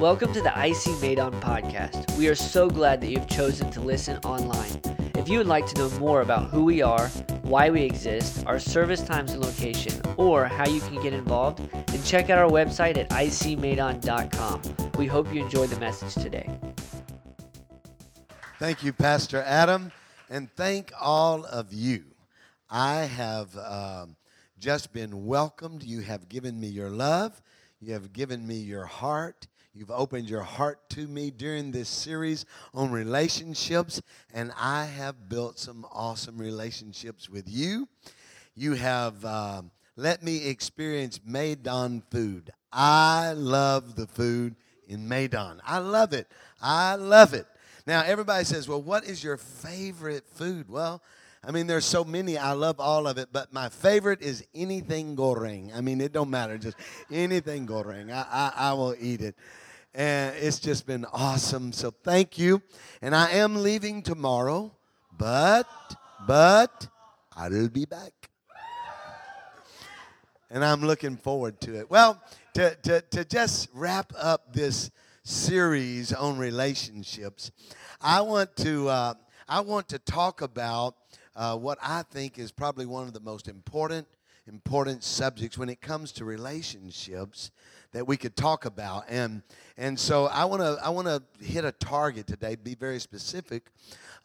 Welcome 0.00 0.32
to 0.34 0.40
the 0.40 0.50
IC 0.50 1.02
Medan 1.02 1.32
podcast. 1.40 2.16
We 2.16 2.28
are 2.28 2.36
so 2.36 2.70
glad 2.70 3.00
that 3.00 3.08
you've 3.08 3.26
chosen 3.26 3.68
to 3.72 3.80
listen 3.80 4.16
online. 4.18 4.80
If 5.16 5.28
you 5.28 5.38
would 5.38 5.48
like 5.48 5.66
to 5.66 5.74
know 5.76 5.90
more 5.98 6.20
about 6.20 6.50
who 6.50 6.64
we 6.64 6.82
are, 6.82 7.08
why 7.42 7.68
we 7.70 7.82
exist, 7.82 8.46
our 8.46 8.60
service 8.60 9.02
times 9.02 9.32
and 9.32 9.44
location, 9.44 10.00
or 10.16 10.44
how 10.44 10.68
you 10.68 10.80
can 10.82 11.02
get 11.02 11.12
involved, 11.12 11.68
then 11.88 12.00
check 12.04 12.30
out 12.30 12.38
our 12.38 12.48
website 12.48 12.96
at 12.96 13.10
icmedan.com. 13.10 14.62
We 14.96 15.08
hope 15.08 15.34
you 15.34 15.42
enjoy 15.42 15.66
the 15.66 15.80
message 15.80 16.14
today. 16.14 16.48
Thank 18.60 18.84
you, 18.84 18.92
Pastor 18.92 19.42
Adam, 19.44 19.90
and 20.30 20.48
thank 20.52 20.92
all 21.00 21.44
of 21.44 21.72
you. 21.72 22.04
I 22.70 22.98
have 22.98 23.58
um, 23.58 24.14
just 24.60 24.92
been 24.92 25.26
welcomed. 25.26 25.82
You 25.82 26.02
have 26.02 26.28
given 26.28 26.60
me 26.60 26.68
your 26.68 26.88
love, 26.88 27.42
you 27.80 27.94
have 27.94 28.12
given 28.12 28.46
me 28.46 28.58
your 28.58 28.84
heart. 28.84 29.48
You've 29.78 29.92
opened 29.92 30.28
your 30.28 30.42
heart 30.42 30.90
to 30.90 31.06
me 31.06 31.30
during 31.30 31.70
this 31.70 31.88
series 31.88 32.46
on 32.74 32.90
relationships, 32.90 34.02
and 34.34 34.50
I 34.58 34.86
have 34.86 35.28
built 35.28 35.56
some 35.56 35.86
awesome 35.92 36.36
relationships 36.36 37.30
with 37.30 37.44
you. 37.48 37.86
You 38.56 38.74
have 38.74 39.24
um, 39.24 39.70
let 39.94 40.24
me 40.24 40.48
experience 40.48 41.20
Medan 41.24 42.02
food. 42.10 42.50
I 42.72 43.34
love 43.36 43.94
the 43.94 44.08
food 44.08 44.56
in 44.88 45.06
Medan. 45.06 45.60
I 45.64 45.78
love 45.78 46.12
it. 46.12 46.26
I 46.60 46.96
love 46.96 47.32
it. 47.32 47.46
Now, 47.86 48.02
everybody 48.02 48.46
says, 48.46 48.66
well, 48.66 48.82
what 48.82 49.04
is 49.04 49.22
your 49.22 49.36
favorite 49.36 50.24
food? 50.26 50.68
Well, 50.68 51.00
I 51.44 51.52
mean, 51.52 51.68
there's 51.68 51.84
so 51.84 52.02
many. 52.02 52.36
I 52.36 52.50
love 52.50 52.80
all 52.80 53.06
of 53.06 53.16
it, 53.16 53.28
but 53.30 53.52
my 53.52 53.68
favorite 53.68 54.22
is 54.22 54.44
anything 54.56 55.14
goreng. 55.14 55.70
I 55.72 55.82
mean, 55.82 56.00
it 56.00 56.12
don't 56.12 56.30
matter, 56.30 56.58
just 56.58 56.76
anything 57.12 57.64
goreng. 57.64 58.10
I, 58.10 58.26
I, 58.28 58.70
I 58.70 58.72
will 58.72 58.96
eat 58.98 59.20
it 59.20 59.36
and 59.94 60.36
it's 60.36 60.58
just 60.58 60.86
been 60.86 61.04
awesome. 61.12 61.72
So 61.72 61.90
thank 61.90 62.38
you. 62.38 62.62
And 63.02 63.14
I 63.14 63.30
am 63.32 63.62
leaving 63.62 64.02
tomorrow, 64.02 64.76
but 65.18 65.66
but 66.26 66.88
I'll 67.36 67.68
be 67.68 67.84
back. 67.84 68.12
And 70.50 70.64
I'm 70.64 70.80
looking 70.80 71.16
forward 71.16 71.60
to 71.62 71.78
it. 71.78 71.90
Well, 71.90 72.22
to, 72.54 72.74
to, 72.74 73.00
to 73.02 73.24
just 73.24 73.68
wrap 73.74 74.12
up 74.16 74.52
this 74.52 74.90
series 75.22 76.12
on 76.12 76.38
relationships, 76.38 77.50
I 78.00 78.22
want 78.22 78.56
to 78.56 78.88
uh, 78.88 79.14
I 79.48 79.60
want 79.60 79.88
to 79.90 79.98
talk 79.98 80.40
about 80.42 80.96
uh, 81.36 81.56
what 81.56 81.78
I 81.82 82.02
think 82.10 82.38
is 82.38 82.50
probably 82.50 82.86
one 82.86 83.06
of 83.06 83.12
the 83.12 83.20
most 83.20 83.46
important 83.46 84.06
important 84.48 85.04
subjects 85.04 85.58
when 85.58 85.68
it 85.68 85.80
comes 85.80 86.10
to 86.12 86.24
relationships 86.24 87.50
that 87.92 88.06
we 88.06 88.16
could 88.16 88.34
talk 88.34 88.64
about. 88.64 89.04
And, 89.08 89.42
and 89.76 89.98
so 89.98 90.26
I 90.26 90.46
want 90.46 90.62
to 90.62 90.78
I 90.82 90.88
wanna 90.88 91.22
hit 91.40 91.64
a 91.64 91.72
target 91.72 92.26
today, 92.26 92.56
be 92.56 92.74
very 92.74 92.98
specific, 92.98 93.70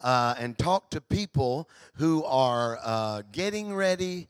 uh, 0.00 0.34
and 0.38 0.56
talk 0.56 0.90
to 0.90 1.00
people 1.00 1.68
who 1.94 2.24
are 2.24 2.78
uh, 2.82 3.22
getting 3.32 3.74
ready 3.74 4.28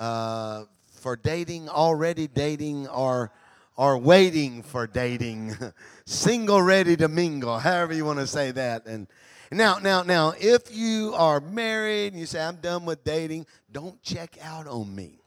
uh, 0.00 0.64
for 0.90 1.16
dating, 1.16 1.68
already 1.68 2.26
dating, 2.26 2.88
or 2.88 3.32
are 3.76 3.96
waiting 3.96 4.62
for 4.62 4.88
dating, 4.88 5.54
single 6.04 6.60
ready 6.60 6.96
to 6.96 7.06
mingle, 7.06 7.58
however 7.58 7.94
you 7.94 8.04
want 8.04 8.18
to 8.18 8.26
say 8.26 8.50
that. 8.50 8.86
And 8.86 9.06
now, 9.52 9.78
now, 9.78 10.02
now, 10.02 10.34
if 10.38 10.74
you 10.74 11.14
are 11.14 11.40
married 11.40 12.12
and 12.12 12.20
you 12.20 12.26
say, 12.26 12.40
I'm 12.40 12.56
done 12.56 12.84
with 12.84 13.04
dating, 13.04 13.46
don't 13.70 14.02
check 14.02 14.36
out 14.42 14.66
on 14.66 14.94
me 14.94 15.17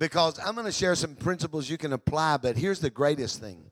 because 0.00 0.40
I'm 0.40 0.54
going 0.54 0.66
to 0.66 0.72
share 0.72 0.96
some 0.96 1.14
principles 1.14 1.68
you 1.70 1.78
can 1.78 1.92
apply, 1.92 2.38
but 2.38 2.56
here's 2.56 2.80
the 2.80 2.90
greatest 2.90 3.38
thing 3.38 3.70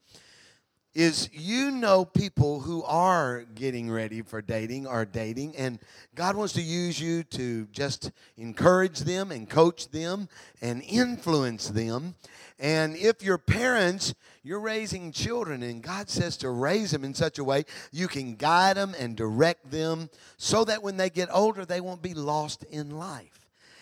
is 0.94 1.28
you 1.32 1.70
know 1.70 2.04
people 2.04 2.60
who 2.60 2.82
are 2.82 3.44
getting 3.54 3.90
ready 3.90 4.20
for 4.20 4.42
dating 4.42 4.86
or 4.86 5.04
dating 5.04 5.54
and 5.54 5.78
God 6.14 6.34
wants 6.34 6.54
to 6.54 6.62
use 6.62 7.00
you 7.00 7.22
to 7.24 7.66
just 7.66 8.10
encourage 8.36 9.00
them 9.00 9.30
and 9.30 9.48
coach 9.48 9.90
them 9.90 10.28
and 10.60 10.82
influence 10.82 11.68
them. 11.68 12.14
And 12.58 12.96
if 12.96 13.22
you're 13.22 13.38
parents, 13.38 14.14
you're 14.42 14.60
raising 14.60 15.12
children 15.12 15.62
and 15.62 15.82
God 15.82 16.10
says 16.10 16.36
to 16.38 16.50
raise 16.50 16.90
them 16.90 17.04
in 17.04 17.14
such 17.14 17.38
a 17.38 17.44
way 17.44 17.64
you 17.92 18.08
can 18.08 18.34
guide 18.34 18.76
them 18.76 18.94
and 18.98 19.16
direct 19.16 19.70
them 19.70 20.10
so 20.36 20.64
that 20.64 20.82
when 20.82 20.96
they 20.96 21.10
get 21.10 21.28
older 21.32 21.64
they 21.64 21.80
won't 21.80 22.02
be 22.02 22.14
lost 22.14 22.64
in 22.64 22.90
life. 22.90 23.37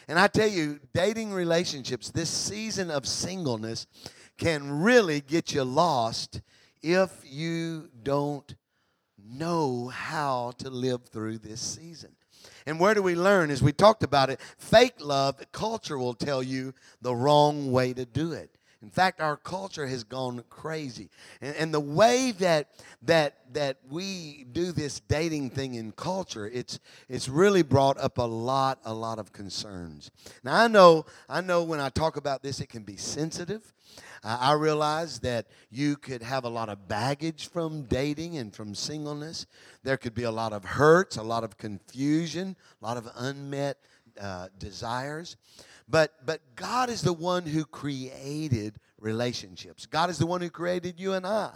And 0.08 0.18
I 0.18 0.28
tell 0.28 0.48
you, 0.48 0.78
dating 0.94 1.32
relationships, 1.32 2.10
this 2.10 2.30
season 2.30 2.90
of 2.90 3.06
singleness 3.06 3.86
can 4.38 4.82
really 4.82 5.20
get 5.20 5.52
you 5.52 5.64
lost 5.64 6.42
if 6.82 7.10
you 7.24 7.88
don't 8.02 8.54
know 9.18 9.88
how 9.88 10.52
to 10.58 10.70
live 10.70 11.06
through 11.08 11.38
this 11.38 11.60
season. 11.60 12.12
And 12.66 12.78
where 12.78 12.94
do 12.94 13.02
we 13.02 13.16
learn? 13.16 13.50
As 13.50 13.62
we 13.62 13.72
talked 13.72 14.02
about 14.02 14.30
it, 14.30 14.40
fake 14.58 14.94
love, 15.00 15.40
culture 15.52 15.98
will 15.98 16.14
tell 16.14 16.42
you 16.42 16.74
the 17.00 17.14
wrong 17.14 17.72
way 17.72 17.92
to 17.92 18.04
do 18.04 18.32
it. 18.32 18.55
In 18.86 18.90
fact, 18.92 19.20
our 19.20 19.36
culture 19.36 19.88
has 19.88 20.04
gone 20.04 20.44
crazy. 20.48 21.10
And, 21.40 21.56
and, 21.56 21.74
the 21.74 21.80
way 21.80 22.30
that, 22.38 22.68
that, 23.02 23.52
that 23.52 23.78
we 23.90 24.46
do 24.52 24.70
this 24.70 25.00
dating 25.00 25.50
thing 25.50 25.74
in 25.74 25.90
culture, 25.90 26.46
it's, 26.46 26.78
it's 27.08 27.28
really 27.28 27.62
brought 27.62 27.98
up 27.98 28.18
a 28.18 28.22
lot, 28.22 28.78
a 28.84 28.94
lot 28.94 29.18
of 29.18 29.32
concerns. 29.32 30.12
Now, 30.44 30.54
I 30.54 30.68
know, 30.68 31.04
I 31.28 31.40
know 31.40 31.64
when 31.64 31.80
I 31.80 31.88
talk 31.88 32.16
about 32.16 32.44
this, 32.44 32.60
it 32.60 32.68
can 32.68 32.84
be 32.84 32.96
sensitive. 32.96 33.74
I 34.22 34.52
realize 34.52 35.18
that 35.20 35.48
you 35.68 35.96
could 35.96 36.22
have 36.22 36.44
a 36.44 36.48
lot 36.48 36.68
of 36.68 36.86
baggage 36.86 37.48
from 37.48 37.82
dating 37.82 38.38
and 38.38 38.54
from 38.54 38.72
singleness. 38.72 39.46
There 39.82 39.96
could 39.96 40.14
be 40.14 40.22
a 40.22 40.30
lot 40.30 40.52
of 40.52 40.64
hurts, 40.64 41.16
a 41.16 41.24
lot 41.24 41.42
of 41.42 41.58
confusion, 41.58 42.54
a 42.80 42.84
lot 42.84 42.96
of 42.98 43.10
unmet 43.16 43.78
uh, 44.20 44.46
desires. 44.58 45.36
But, 45.88 46.14
but 46.24 46.40
God 46.56 46.90
is 46.90 47.02
the 47.02 47.12
one 47.12 47.44
who 47.44 47.64
created 47.64 48.78
relationships. 48.98 49.86
God 49.86 50.10
is 50.10 50.18
the 50.18 50.26
one 50.26 50.40
who 50.40 50.50
created 50.50 50.98
you 50.98 51.12
and 51.12 51.26
I. 51.26 51.52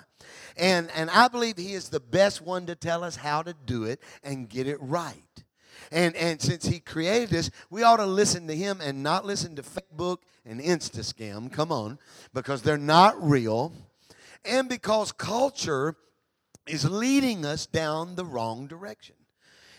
And, 0.57 0.91
and 0.95 1.11
I 1.11 1.29
believe 1.29 1.57
He 1.57 1.75
is 1.75 1.89
the 1.89 2.01
best 2.01 2.41
one 2.41 2.67
to 2.67 2.75
tell 2.75 3.03
us 3.03 3.17
how 3.17 3.43
to 3.43 3.55
do 3.67 3.85
it 3.85 4.01
and 4.23 4.49
get 4.49 4.69
it 4.69 4.79
right. 4.81 5.15
And, 5.91 6.15
and 6.15 6.41
since 6.41 6.67
He 6.67 6.79
created 6.79 7.35
us, 7.35 7.51
we 7.71 7.83
ought 7.83 7.97
to 7.97 8.07
listen 8.07 8.47
to 8.47 8.55
Him 8.55 8.81
and 8.81 9.03
not 9.03 9.25
listen 9.25 9.57
to 9.57 9.63
Facebook 9.63 10.19
and 10.45 10.61
Insta 10.61 11.01
scam. 11.01 11.51
Come 11.53 11.73
on, 11.73 11.99
because 12.33 12.63
they're 12.63 12.79
not 12.79 13.21
real. 13.23 13.73
And 14.45 14.69
because 14.69 15.13
culture 15.13 15.97
is 16.67 16.89
leading 16.89 17.45
us 17.45 17.67
down 17.67 18.15
the 18.15 18.25
wrong 18.25 18.67
direction. 18.67 19.17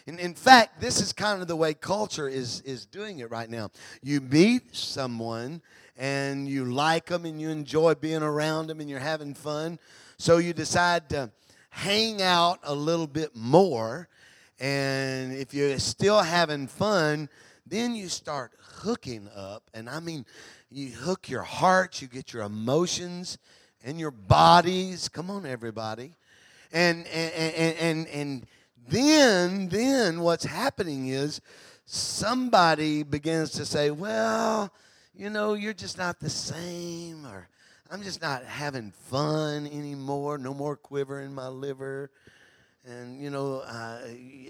In 0.07 0.34
fact, 0.34 0.81
this 0.81 1.00
is 1.00 1.13
kind 1.13 1.41
of 1.41 1.47
the 1.47 1.56
way 1.56 1.73
culture 1.73 2.28
is, 2.28 2.62
is 2.62 2.85
doing 2.85 3.19
it 3.19 3.29
right 3.29 3.50
now. 3.50 3.69
You 4.01 4.22
meet 4.22 4.75
someone 4.75 5.62
and 5.97 6.47
you 6.47 6.66
like 6.66 7.06
them 7.07 7.25
and 7.25 7.39
you 7.39 7.50
enjoy 7.50 7.95
being 7.95 8.23
around 8.23 8.67
them 8.67 8.79
and 8.79 8.90
you're 8.90 9.00
having 9.00 9.34
fun. 9.34 9.79
So 10.17 10.38
you 10.38 10.53
decide 10.53 11.09
to 11.09 11.31
hang 11.69 12.22
out 12.22 12.59
a 12.63 12.73
little 12.73 13.07
bit 13.07 13.35
more. 13.35 14.07
And 14.59 15.34
if 15.34 15.53
you're 15.53 15.78
still 15.79 16.22
having 16.22 16.67
fun, 16.67 17.29
then 17.66 17.95
you 17.95 18.09
start 18.09 18.51
hooking 18.59 19.29
up. 19.35 19.63
And 19.73 19.90
I 19.90 20.00
mean, 20.00 20.25
you 20.69 20.90
hook 20.90 21.29
your 21.29 21.44
hearts, 21.44 22.01
you 22.01 22.07
get 22.07 22.34
your 22.34 22.44
emotions 22.44 23.38
and 23.84 24.00
your 24.00 24.11
bodies. 24.11 25.09
Come 25.09 25.29
on, 25.29 25.45
everybody. 25.45 26.13
And, 26.73 27.06
and, 27.07 27.34
and, 27.34 27.78
and, 27.78 28.07
and 28.07 28.47
then, 28.88 29.69
then 29.69 30.22
what's 30.22 30.44
happening 30.44 31.08
is 31.08 31.42
somebody 31.86 33.03
begins 33.03 33.52
to 33.52 33.66
say, 33.66 33.92
well, 33.92 34.74
you 35.14 35.30
know, 35.30 35.53
you're 35.53 35.74
just 35.74 35.97
not 35.97 36.19
the 36.19 36.30
same, 36.30 37.25
or 37.25 37.47
I'm 37.91 38.02
just 38.02 38.22
not 38.22 38.46
having 38.46 38.91
fun 38.91 39.68
anymore, 39.68 40.38
no 40.38 40.53
more 40.53 40.76
quiver 40.76 41.22
in 41.22 41.34
my 41.34 41.47
liver. 41.47 42.09
And, 42.85 43.22
you 43.22 43.29
know, 43.29 43.58
uh, 43.58 44.02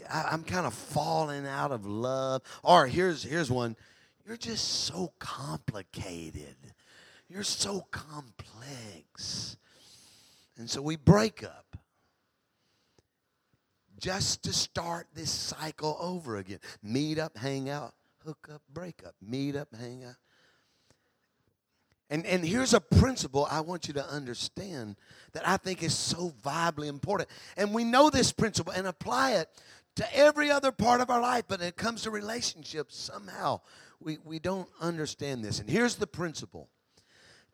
I, 0.09 0.29
I'm 0.31 0.43
kind 0.43 0.65
of 0.65 0.73
falling 0.73 1.45
out 1.45 1.71
of 1.71 1.85
love. 1.85 2.43
Or 2.63 2.87
here's, 2.87 3.23
here's 3.23 3.51
one 3.51 3.75
you're 4.25 4.37
just 4.37 4.85
so 4.85 5.11
complicated. 5.19 6.55
You're 7.27 7.43
so 7.43 7.85
complex. 7.91 9.57
And 10.57 10.69
so 10.69 10.81
we 10.81 10.95
break 10.95 11.43
up 11.43 11.70
just 14.01 14.43
to 14.43 14.51
start 14.51 15.07
this 15.13 15.29
cycle 15.29 15.95
over 16.01 16.37
again. 16.37 16.59
Meet 16.83 17.19
up, 17.19 17.37
hang 17.37 17.69
out, 17.69 17.93
hook 18.25 18.49
up, 18.51 18.61
break 18.73 19.03
up. 19.05 19.15
Meet 19.21 19.55
up, 19.55 19.69
hang 19.79 20.03
out. 20.03 20.15
And, 22.09 22.25
and 22.25 22.43
here's 22.43 22.73
a 22.73 22.81
principle 22.81 23.47
I 23.49 23.61
want 23.61 23.87
you 23.87 23.93
to 23.93 24.05
understand 24.05 24.97
that 25.31 25.47
I 25.47 25.55
think 25.55 25.81
is 25.81 25.95
so 25.95 26.33
vitally 26.43 26.89
important. 26.89 27.29
And 27.55 27.73
we 27.73 27.85
know 27.85 28.09
this 28.09 28.33
principle 28.33 28.73
and 28.73 28.85
apply 28.85 29.35
it 29.35 29.47
to 29.95 30.17
every 30.17 30.51
other 30.51 30.73
part 30.73 30.99
of 30.99 31.09
our 31.09 31.21
life, 31.21 31.45
but 31.47 31.61
it 31.61 31.77
comes 31.77 32.01
to 32.01 32.11
relationships, 32.11 32.97
somehow 32.97 33.61
we, 34.01 34.17
we 34.25 34.39
don't 34.39 34.67
understand 34.81 35.43
this. 35.43 35.59
And 35.59 35.69
here's 35.69 35.95
the 35.95 36.07
principle 36.07 36.67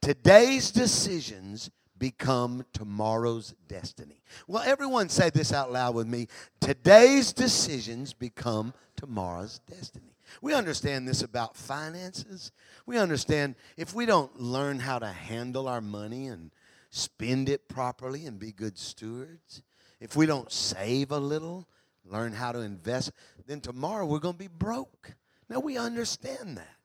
today's 0.02 0.72
decisions 0.72 1.70
become 2.00 2.66
tomorrow's 2.74 3.54
destiny. 3.68 4.22
Well, 4.48 4.64
everyone 4.66 5.10
say 5.10 5.30
this 5.30 5.54
out 5.54 5.72
loud 5.72 5.96
with 5.96 6.08
me. 6.08 6.28
Today's 6.60 7.34
decisions 7.34 8.14
become 8.14 8.74
tomorrow's 8.96 9.60
destiny. 9.70 10.16
We 10.42 10.54
understand 10.54 11.08
this 11.08 11.22
about 11.24 11.56
finances. 11.56 12.52
We 12.86 12.98
understand 12.98 13.56
if 13.78 13.94
we 13.94 14.06
don't 14.06 14.40
learn 14.40 14.80
how 14.80 15.00
to 15.00 15.08
handle 15.08 15.68
our 15.68 15.82
money 15.82 16.28
and 16.28 16.52
spend 16.90 17.50
it 17.50 17.68
properly 17.68 18.26
and 18.26 18.40
be 18.40 18.52
good 18.52 18.78
stewards, 18.78 19.62
if 20.00 20.16
we 20.16 20.26
don't 20.26 20.52
save 20.52 21.12
a 21.12 21.18
little, 21.18 21.68
learn 22.06 22.34
how 22.34 22.52
to 22.52 22.60
invest, 22.60 23.12
then 23.46 23.62
tomorrow 23.62 24.06
we're 24.06 24.20
going 24.20 24.36
to 24.36 24.40
be 24.40 24.48
broke. 24.48 25.16
Now, 25.50 25.60
we 25.60 25.78
understand 25.78 26.58
that. 26.58 26.77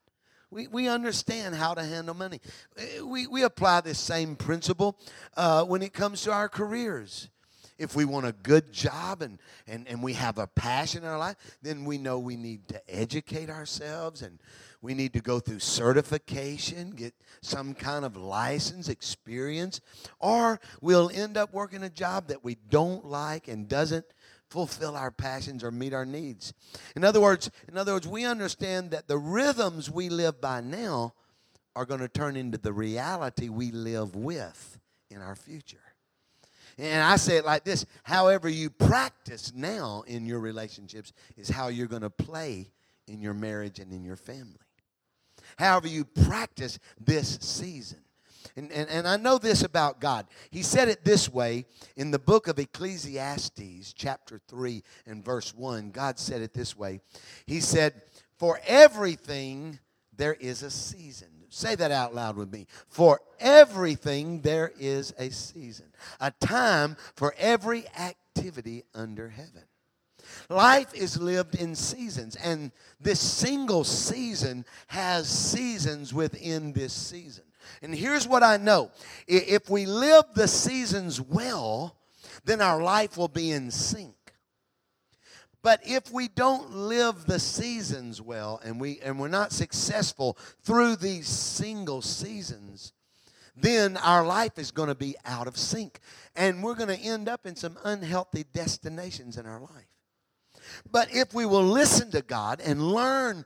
We, 0.53 0.67
we 0.67 0.87
understand 0.87 1.55
how 1.55 1.73
to 1.73 1.83
handle 1.83 2.13
money. 2.13 2.39
Eh, 2.77 3.01
we, 3.01 3.25
we 3.25 3.41
apply 3.43 3.81
this 3.81 3.97
same 3.97 4.35
principle 4.35 4.97
uh, 5.35 5.63
when 5.63 5.81
it 5.81 5.93
comes 5.93 6.21
to 6.23 6.31
our 6.31 6.47
careers. 6.47 7.29
If 7.79 7.95
we 7.95 8.05
want 8.05 8.27
a 8.27 8.33
good 8.33 8.71
job 8.71 9.23
and, 9.23 9.39
and, 9.65 9.87
and 9.87 10.03
we 10.03 10.13
have 10.13 10.37
a 10.37 10.45
passion 10.45 11.03
in 11.03 11.09
our 11.09 11.17
life, 11.17 11.37
then 11.63 11.85
we 11.85 11.97
know 11.97 12.19
we 12.19 12.35
need 12.35 12.67
to 12.67 12.81
educate 12.87 13.49
ourselves 13.49 14.21
and 14.21 14.37
we 14.83 14.93
need 14.93 15.13
to 15.13 15.21
go 15.21 15.39
through 15.39 15.59
certification, 15.59 16.91
get 16.91 17.15
some 17.41 17.73
kind 17.73 18.05
of 18.05 18.15
license, 18.15 18.89
experience, 18.89 19.81
or 20.19 20.59
we'll 20.81 21.09
end 21.09 21.35
up 21.35 21.51
working 21.51 21.81
a 21.81 21.89
job 21.89 22.27
that 22.27 22.43
we 22.43 22.57
don't 22.69 23.05
like 23.05 23.47
and 23.47 23.67
doesn't 23.67 24.05
fulfill 24.53 24.95
our 24.95 25.09
passions 25.09 25.63
or 25.63 25.71
meet 25.71 25.93
our 25.93 26.05
needs. 26.05 26.53
In 26.95 27.03
other 27.03 27.19
words, 27.19 27.49
in 27.67 27.75
other 27.75 27.93
words, 27.93 28.07
we 28.07 28.23
understand 28.23 28.91
that 28.91 29.07
the 29.07 29.17
rhythms 29.17 29.89
we 29.89 30.09
live 30.09 30.39
by 30.39 30.61
now 30.61 31.15
are 31.75 31.85
going 31.85 32.01
to 32.01 32.07
turn 32.07 32.35
into 32.35 32.59
the 32.59 32.71
reality 32.71 33.49
we 33.49 33.71
live 33.71 34.15
with 34.15 34.77
in 35.09 35.21
our 35.21 35.35
future. 35.35 35.81
And 36.77 37.03
I 37.03 37.15
say 37.15 37.37
it 37.37 37.45
like 37.45 37.63
this 37.63 37.85
however 38.03 38.47
you 38.47 38.69
practice 38.69 39.51
now 39.55 40.03
in 40.05 40.27
your 40.27 40.39
relationships 40.39 41.13
is 41.35 41.49
how 41.49 41.69
you're 41.69 41.87
going 41.87 42.03
to 42.03 42.11
play 42.11 42.69
in 43.07 43.21
your 43.21 43.33
marriage 43.33 43.79
and 43.79 43.91
in 43.91 44.03
your 44.03 44.15
family. 44.15 44.53
However, 45.57 45.87
you 45.87 46.05
practice 46.05 46.77
this 47.03 47.39
season. 47.41 47.99
And, 48.55 48.71
and, 48.71 48.89
and 48.89 49.07
I 49.07 49.17
know 49.17 49.37
this 49.37 49.63
about 49.63 49.99
God. 49.99 50.27
He 50.51 50.61
said 50.61 50.87
it 50.87 51.03
this 51.03 51.27
way 51.27 51.65
in 51.95 52.11
the 52.11 52.19
book 52.19 52.47
of 52.47 52.59
Ecclesiastes, 52.59 53.93
chapter 53.93 54.39
3 54.47 54.83
and 55.07 55.25
verse 55.25 55.55
1. 55.55 55.91
God 55.91 56.19
said 56.19 56.41
it 56.41 56.53
this 56.53 56.77
way 56.77 57.01
He 57.45 57.59
said, 57.59 58.01
For 58.37 58.59
everything 58.67 59.79
there 60.15 60.35
is 60.35 60.61
a 60.61 60.69
season. 60.69 61.29
Say 61.49 61.75
that 61.75 61.91
out 61.91 62.15
loud 62.15 62.35
with 62.35 62.51
me. 62.51 62.67
For 62.89 63.21
everything 63.39 64.41
there 64.41 64.71
is 64.79 65.13
a 65.17 65.29
season, 65.29 65.87
a 66.19 66.31
time 66.31 66.97
for 67.15 67.35
every 67.37 67.85
activity 67.89 68.83
under 68.93 69.29
heaven. 69.29 69.63
Life 70.49 70.93
is 70.93 71.19
lived 71.19 71.55
in 71.55 71.75
seasons, 71.75 72.35
and 72.35 72.71
this 72.99 73.19
single 73.19 73.83
season 73.83 74.65
has 74.87 75.27
seasons 75.27 76.13
within 76.13 76.73
this 76.73 76.93
season. 76.93 77.43
And 77.81 77.93
here's 77.93 78.27
what 78.27 78.43
I 78.43 78.57
know 78.57 78.91
if 79.27 79.69
we 79.69 79.85
live 79.85 80.25
the 80.35 80.47
seasons 80.47 81.19
well, 81.21 81.97
then 82.45 82.61
our 82.61 82.81
life 82.81 83.17
will 83.17 83.27
be 83.27 83.51
in 83.51 83.71
sync. 83.71 84.15
But 85.61 85.79
if 85.85 86.11
we 86.11 86.27
don't 86.27 86.75
live 86.75 87.25
the 87.25 87.39
seasons 87.39 88.21
well 88.21 88.59
and, 88.65 88.81
we, 88.81 88.99
and 88.99 89.17
we're 89.17 89.29
not 89.29 89.53
successful 89.53 90.37
through 90.61 90.97
these 90.97 91.27
single 91.27 92.01
seasons, 92.01 92.91
then 93.55 93.95
our 93.97 94.25
life 94.25 94.59
is 94.59 94.71
going 94.71 94.89
to 94.89 94.95
be 94.95 95.15
out 95.23 95.47
of 95.47 95.57
sync. 95.57 95.99
And 96.35 96.61
we're 96.61 96.75
going 96.75 96.95
to 96.95 97.01
end 97.01 97.29
up 97.29 97.45
in 97.45 97.55
some 97.55 97.77
unhealthy 97.85 98.43
destinations 98.53 99.37
in 99.37 99.45
our 99.45 99.61
life. 99.61 99.87
But 100.91 101.13
if 101.13 101.33
we 101.33 101.45
will 101.45 101.63
listen 101.63 102.11
to 102.11 102.21
God 102.21 102.61
and 102.61 102.81
learn 102.81 103.45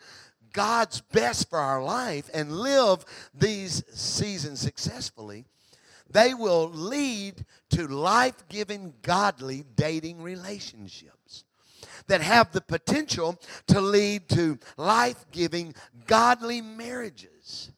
God's 0.58 1.02
best 1.02 1.52
for 1.52 1.60
our 1.60 1.84
life 1.84 2.32
and 2.34 2.52
live 2.52 3.06
these 3.32 3.84
seasons 3.94 4.60
successfully, 4.60 5.46
they 6.10 6.34
will 6.34 6.70
lead 6.70 7.46
to 7.70 7.88
life 7.88 8.44
giving, 8.50 8.96
godly 9.04 9.66
dating 9.76 10.20
relationships 10.24 11.44
that 12.08 12.22
have 12.22 12.52
the 12.54 12.62
potential 12.62 13.40
to 13.68 13.80
lead 13.80 14.28
to 14.30 14.58
life 14.78 15.28
giving, 15.32 15.76
godly 16.08 16.62
marriages 16.62 17.72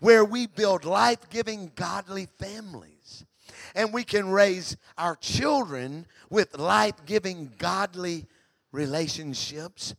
where 0.00 0.24
we 0.24 0.46
build 0.46 0.86
life 0.86 1.28
giving, 1.28 1.70
godly 1.74 2.28
families. 2.38 3.26
And 3.74 3.92
we 3.92 4.04
can 4.04 4.30
raise 4.30 4.78
our 4.96 5.16
children 5.16 6.06
with 6.30 6.56
life 6.56 7.04
giving, 7.04 7.52
godly 7.58 8.24
relationships 8.72 9.94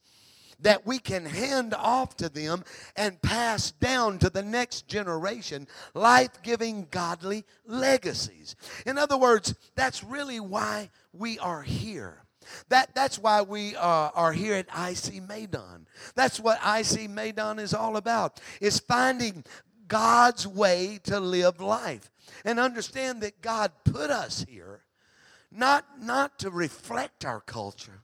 that 0.60 0.86
we 0.86 1.00
can 1.00 1.26
hand 1.26 1.74
off 1.74 2.16
to 2.18 2.30
them 2.30 2.64
and 2.96 3.22
pass 3.22 3.72
down 3.72 4.20
to 4.20 4.30
the 4.30 4.44
next 4.44 4.88
generation 4.88 5.68
life 5.94 6.42
giving, 6.42 6.88
godly 6.92 7.44
legacies. 7.66 8.56
In 8.86 8.98
other 8.98 9.18
words, 9.18 9.56
that's 9.76 10.04
really 10.04 10.40
why 10.40 10.90
we 11.12 11.40
are 11.40 11.62
here. 11.62 12.24
That, 12.70 12.94
that's 12.94 13.18
why 13.18 13.42
we 13.42 13.76
uh, 13.76 14.10
are 14.14 14.34
here 14.34 14.56
at 14.56 14.68
IC 14.68 15.28
Medan. 15.28 15.88
That's 16.16 16.40
what 16.40 16.60
IC 16.66 17.10
Medan 17.10 17.60
is 17.60 17.74
all 17.74 17.98
about, 17.98 18.42
is 18.60 18.80
finding 18.80 19.46
God's 19.88 20.46
way 20.48 21.00
to 21.04 21.20
live 21.20 21.62
life. 21.62 22.10
And 22.46 22.60
understand 22.60 23.22
that 23.22 23.42
God 23.42 23.72
put 23.86 24.10
us 24.10 24.46
here 24.48 24.82
not, 25.52 25.86
not 26.02 26.40
to 26.40 26.50
reflect 26.50 27.26
our 27.26 27.42
culture, 27.42 28.03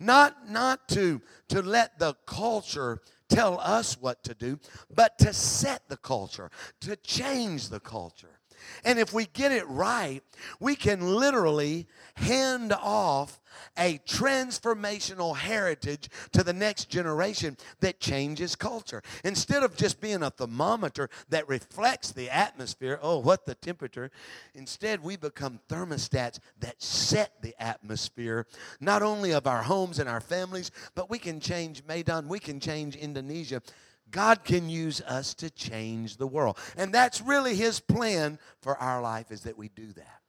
not, 0.00 0.50
not 0.50 0.88
to, 0.88 1.20
to 1.48 1.62
let 1.62 1.98
the 1.98 2.14
culture 2.26 3.00
tell 3.28 3.60
us 3.60 4.00
what 4.00 4.24
to 4.24 4.34
do, 4.34 4.58
but 4.92 5.18
to 5.18 5.32
set 5.32 5.88
the 5.88 5.96
culture, 5.96 6.50
to 6.80 6.96
change 6.96 7.68
the 7.68 7.80
culture. 7.80 8.40
And 8.84 8.98
if 8.98 9.12
we 9.12 9.26
get 9.26 9.52
it 9.52 9.66
right, 9.68 10.22
we 10.58 10.74
can 10.74 11.14
literally 11.14 11.86
hand 12.14 12.72
off 12.72 13.39
a 13.76 13.98
transformational 14.06 15.36
heritage 15.36 16.08
to 16.32 16.42
the 16.42 16.52
next 16.52 16.88
generation 16.88 17.56
that 17.80 18.00
changes 18.00 18.56
culture. 18.56 19.02
Instead 19.24 19.62
of 19.62 19.76
just 19.76 20.00
being 20.00 20.22
a 20.22 20.30
thermometer 20.30 21.08
that 21.28 21.48
reflects 21.48 22.12
the 22.12 22.30
atmosphere, 22.30 22.98
oh, 23.02 23.18
what 23.18 23.46
the 23.46 23.54
temperature, 23.54 24.10
instead 24.54 25.02
we 25.02 25.16
become 25.16 25.60
thermostats 25.68 26.38
that 26.58 26.80
set 26.82 27.40
the 27.42 27.54
atmosphere, 27.62 28.46
not 28.80 29.02
only 29.02 29.32
of 29.32 29.46
our 29.46 29.62
homes 29.62 29.98
and 29.98 30.08
our 30.08 30.20
families, 30.20 30.70
but 30.94 31.10
we 31.10 31.18
can 31.18 31.40
change 31.40 31.82
Medan, 31.86 32.28
we 32.28 32.38
can 32.38 32.60
change 32.60 32.96
Indonesia. 32.96 33.62
God 34.10 34.44
can 34.44 34.68
use 34.68 35.00
us 35.02 35.34
to 35.34 35.50
change 35.50 36.16
the 36.16 36.26
world. 36.26 36.58
And 36.76 36.92
that's 36.92 37.20
really 37.20 37.54
his 37.54 37.80
plan 37.80 38.38
for 38.60 38.76
our 38.76 39.00
life 39.00 39.30
is 39.30 39.42
that 39.42 39.56
we 39.56 39.68
do 39.68 39.92
that. 39.92 40.20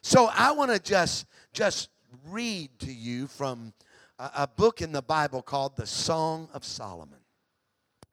So 0.00 0.30
I 0.32 0.52
want 0.52 0.70
to 0.70 0.78
just 0.78 1.26
just 1.52 1.90
read 2.26 2.70
to 2.80 2.92
you 2.92 3.26
from 3.26 3.72
a, 4.18 4.30
a 4.36 4.46
book 4.46 4.80
in 4.80 4.92
the 4.92 5.02
Bible 5.02 5.42
called 5.42 5.76
the 5.76 5.86
Song 5.86 6.48
of 6.52 6.64
Solomon. 6.64 7.18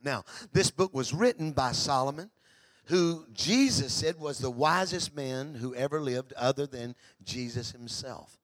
Now, 0.04 0.24
this 0.54 0.72
book 0.72 0.94
was 0.94 1.14
written 1.14 1.52
by 1.52 1.72
Solomon, 1.72 2.30
who 2.86 3.26
Jesus 3.34 3.94
said 3.94 4.20
was 4.20 4.38
the 4.38 4.52
wisest 4.52 5.16
man 5.16 5.56
who 5.56 5.74
ever 5.74 6.00
lived, 6.00 6.34
other 6.34 6.68
than 6.68 6.96
Jesus 7.24 7.72
himself. 7.72 8.38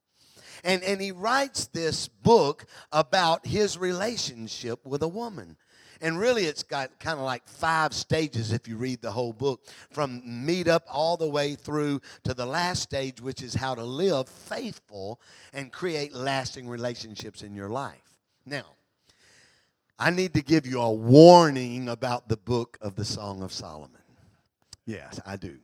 And, 0.64 0.82
and 0.82 1.00
he 1.00 1.12
writes 1.12 1.66
this 1.66 2.08
book 2.08 2.66
about 2.90 3.46
his 3.46 3.78
relationship 3.78 4.84
with 4.84 5.02
a 5.02 5.08
woman. 5.08 5.56
And 6.02 6.18
really, 6.18 6.46
it's 6.46 6.64
got 6.64 6.98
kind 6.98 7.16
of 7.16 7.24
like 7.24 7.46
five 7.46 7.94
stages 7.94 8.52
if 8.52 8.66
you 8.66 8.76
read 8.76 9.00
the 9.00 9.12
whole 9.12 9.32
book, 9.32 9.64
from 9.92 10.20
meet 10.44 10.66
up 10.66 10.84
all 10.90 11.16
the 11.16 11.28
way 11.28 11.54
through 11.54 12.00
to 12.24 12.34
the 12.34 12.44
last 12.44 12.82
stage, 12.82 13.20
which 13.20 13.40
is 13.40 13.54
how 13.54 13.76
to 13.76 13.84
live 13.84 14.28
faithful 14.28 15.20
and 15.52 15.72
create 15.72 16.12
lasting 16.12 16.68
relationships 16.68 17.42
in 17.42 17.54
your 17.54 17.68
life. 17.68 18.18
Now, 18.44 18.64
I 19.96 20.10
need 20.10 20.34
to 20.34 20.42
give 20.42 20.66
you 20.66 20.80
a 20.80 20.92
warning 20.92 21.88
about 21.88 22.28
the 22.28 22.36
book 22.36 22.76
of 22.80 22.96
the 22.96 23.04
Song 23.04 23.40
of 23.40 23.52
Solomon. 23.52 24.02
Yes, 24.84 25.20
I 25.24 25.36
do. 25.36 25.56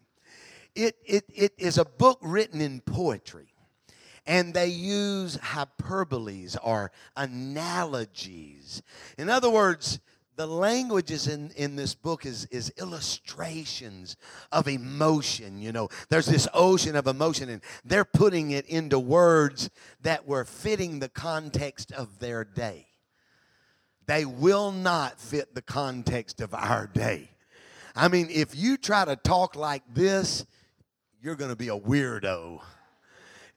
It, 0.76 0.94
it, 1.04 1.24
it 1.34 1.52
is 1.58 1.78
a 1.78 1.84
book 1.84 2.20
written 2.22 2.60
in 2.60 2.80
poetry 2.80 3.48
and 4.28 4.54
they 4.54 4.68
use 4.68 5.38
hyperboles 5.38 6.56
or 6.62 6.92
analogies. 7.16 8.82
In 9.16 9.28
other 9.28 9.50
words, 9.50 9.98
the 10.38 10.46
languages 10.46 11.26
in, 11.26 11.50
in 11.56 11.74
this 11.74 11.96
book 11.96 12.24
is, 12.24 12.44
is 12.52 12.72
illustrations 12.78 14.16
of 14.52 14.68
emotion. 14.68 15.60
You 15.60 15.72
know, 15.72 15.88
there's 16.10 16.26
this 16.26 16.46
ocean 16.54 16.94
of 16.94 17.08
emotion, 17.08 17.48
and 17.48 17.60
they're 17.84 18.04
putting 18.04 18.52
it 18.52 18.64
into 18.66 19.00
words 19.00 19.68
that 20.02 20.28
were 20.28 20.44
fitting 20.44 21.00
the 21.00 21.08
context 21.08 21.90
of 21.90 22.20
their 22.20 22.44
day. 22.44 22.86
They 24.06 24.24
will 24.24 24.70
not 24.70 25.20
fit 25.20 25.56
the 25.56 25.60
context 25.60 26.40
of 26.40 26.54
our 26.54 26.86
day. 26.86 27.30
I 27.96 28.06
mean, 28.06 28.28
if 28.30 28.54
you 28.54 28.76
try 28.76 29.04
to 29.04 29.16
talk 29.16 29.56
like 29.56 29.82
this, 29.92 30.46
you're 31.20 31.34
going 31.34 31.50
to 31.50 31.56
be 31.56 31.68
a 31.68 31.78
weirdo. 31.78 32.60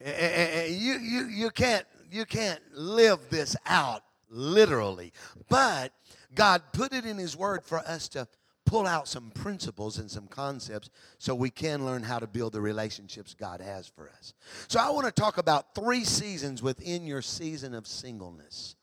You, 0.04 0.98
you, 0.98 1.28
you, 1.28 1.50
can't, 1.50 1.86
you 2.10 2.24
can't 2.24 2.60
live 2.74 3.20
this 3.30 3.54
out 3.66 4.02
literally. 4.32 5.12
But 5.48 5.92
God 6.34 6.62
put 6.72 6.92
it 6.92 7.04
in 7.04 7.18
His 7.18 7.36
Word 7.36 7.64
for 7.64 7.78
us 7.78 8.08
to 8.08 8.26
pull 8.64 8.86
out 8.86 9.08
some 9.08 9.30
principles 9.30 9.98
and 9.98 10.10
some 10.10 10.26
concepts 10.26 10.88
so 11.18 11.34
we 11.34 11.50
can 11.50 11.84
learn 11.84 12.02
how 12.02 12.18
to 12.18 12.26
build 12.26 12.52
the 12.52 12.60
relationships 12.60 13.34
God 13.34 13.60
has 13.60 13.86
for 13.86 14.08
us. 14.08 14.34
So 14.68 14.80
I 14.80 14.90
want 14.90 15.06
to 15.06 15.12
talk 15.12 15.38
about 15.38 15.74
three 15.74 16.04
seasons 16.04 16.62
within 16.62 17.06
your 17.06 17.22
season 17.22 17.74
of 17.74 17.86
singleness. 17.86 18.76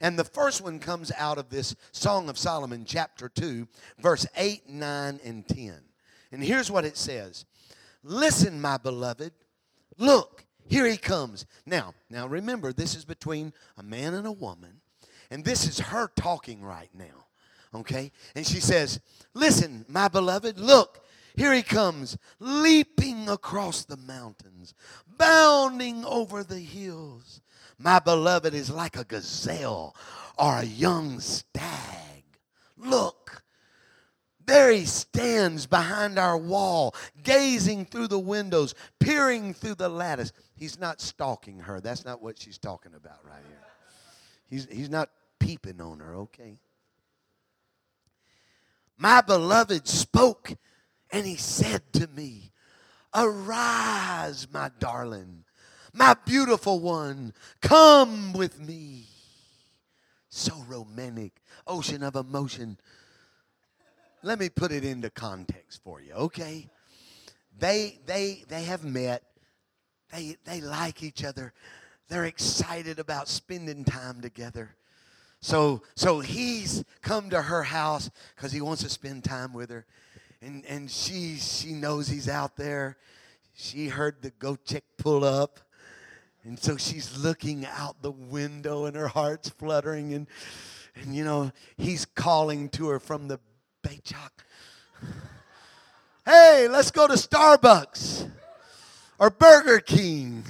And 0.00 0.18
the 0.18 0.24
first 0.24 0.60
one 0.60 0.78
comes 0.78 1.10
out 1.18 1.38
of 1.38 1.48
this 1.48 1.74
Song 1.92 2.28
of 2.28 2.38
Solomon, 2.38 2.84
chapter 2.84 3.28
2, 3.28 3.66
verse 3.98 4.26
8, 4.36 4.68
9, 4.68 5.20
and 5.24 5.48
10. 5.48 5.74
And 6.30 6.44
here's 6.44 6.70
what 6.70 6.84
it 6.84 6.96
says 6.96 7.44
Listen, 8.04 8.60
my 8.60 8.76
beloved, 8.76 9.32
look, 9.98 10.44
here 10.66 10.86
he 10.86 10.96
comes. 10.96 11.46
Now, 11.66 11.94
now 12.10 12.26
remember, 12.26 12.72
this 12.72 12.94
is 12.94 13.04
between 13.04 13.52
a 13.76 13.82
man 13.82 14.14
and 14.14 14.26
a 14.26 14.32
woman, 14.32 14.81
and 15.32 15.42
this 15.42 15.66
is 15.66 15.78
her 15.78 16.10
talking 16.14 16.62
right 16.62 16.90
now. 16.92 17.26
Okay? 17.74 18.12
And 18.36 18.46
she 18.46 18.60
says, 18.60 19.00
Listen, 19.32 19.86
my 19.88 20.08
beloved, 20.08 20.58
look, 20.58 21.06
here 21.34 21.54
he 21.54 21.62
comes, 21.62 22.18
leaping 22.38 23.30
across 23.30 23.86
the 23.86 23.96
mountains, 23.96 24.74
bounding 25.16 26.04
over 26.04 26.44
the 26.44 26.58
hills. 26.58 27.40
My 27.78 27.98
beloved 27.98 28.52
is 28.52 28.70
like 28.70 28.98
a 28.98 29.04
gazelle 29.04 29.96
or 30.38 30.58
a 30.58 30.64
young 30.64 31.18
stag. 31.18 32.24
Look, 32.76 33.42
there 34.44 34.70
he 34.70 34.84
stands 34.84 35.66
behind 35.66 36.18
our 36.18 36.36
wall, 36.36 36.94
gazing 37.22 37.86
through 37.86 38.08
the 38.08 38.18
windows, 38.18 38.74
peering 39.00 39.54
through 39.54 39.76
the 39.76 39.88
lattice. 39.88 40.32
He's 40.54 40.78
not 40.78 41.00
stalking 41.00 41.60
her. 41.60 41.80
That's 41.80 42.04
not 42.04 42.20
what 42.20 42.38
she's 42.38 42.58
talking 42.58 42.92
about 42.94 43.24
right 43.24 43.42
here. 43.48 43.58
He's, 44.50 44.68
he's 44.70 44.90
not 44.90 45.08
peeping 45.42 45.80
on 45.80 46.00
her, 46.00 46.14
okay? 46.16 46.58
My 48.96 49.20
beloved 49.20 49.86
spoke 49.88 50.54
and 51.10 51.26
he 51.26 51.36
said 51.36 51.82
to 51.94 52.06
me, 52.08 52.52
Arise, 53.14 54.46
my 54.52 54.70
darling 54.78 55.44
my 55.92 56.16
beautiful 56.24 56.80
one, 56.80 57.34
come 57.60 58.32
with 58.32 58.58
me. 58.58 59.04
So 60.28 60.52
romantic, 60.66 61.32
ocean 61.66 62.02
of 62.02 62.16
emotion. 62.16 62.78
Let 64.22 64.38
me 64.38 64.48
put 64.48 64.72
it 64.72 64.84
into 64.84 65.10
context 65.10 65.82
for 65.84 66.00
you, 66.00 66.12
okay? 66.14 66.70
They 67.58 67.98
they 68.06 68.44
they 68.48 68.64
have 68.64 68.84
met. 68.84 69.22
They 70.10 70.36
they 70.44 70.62
like 70.62 71.02
each 71.02 71.22
other. 71.24 71.52
They're 72.08 72.24
excited 72.24 72.98
about 72.98 73.28
spending 73.28 73.84
time 73.84 74.22
together. 74.22 74.74
So 75.42 75.82
so 75.94 76.20
he's 76.20 76.84
come 77.02 77.28
to 77.30 77.42
her 77.42 77.64
house 77.64 78.10
because 78.34 78.52
he 78.52 78.62
wants 78.62 78.82
to 78.84 78.88
spend 78.88 79.24
time 79.24 79.52
with 79.52 79.68
her. 79.68 79.84
And 80.40 80.64
and 80.64 80.90
she 80.90 81.36
she 81.36 81.74
knows 81.74 82.08
he's 82.08 82.28
out 82.28 82.56
there. 82.56 82.96
She 83.54 83.88
heard 83.88 84.22
the 84.22 84.30
Gojek 84.30 84.82
pull 84.96 85.24
up. 85.24 85.60
And 86.44 86.58
so 86.58 86.76
she's 86.76 87.18
looking 87.18 87.66
out 87.66 88.02
the 88.02 88.10
window 88.10 88.86
and 88.86 88.96
her 88.96 89.08
heart's 89.08 89.48
fluttering. 89.48 90.12
And, 90.14 90.26
and 90.96 91.14
you 91.14 91.24
know, 91.24 91.52
he's 91.76 92.04
calling 92.04 92.68
to 92.70 92.88
her 92.88 92.98
from 92.98 93.28
the 93.28 93.38
becak. 93.84 94.30
Hey, 96.24 96.66
let's 96.68 96.90
go 96.90 97.06
to 97.06 97.14
Starbucks 97.14 98.28
or 99.18 99.30
Burger 99.30 99.80
King. 99.80 100.44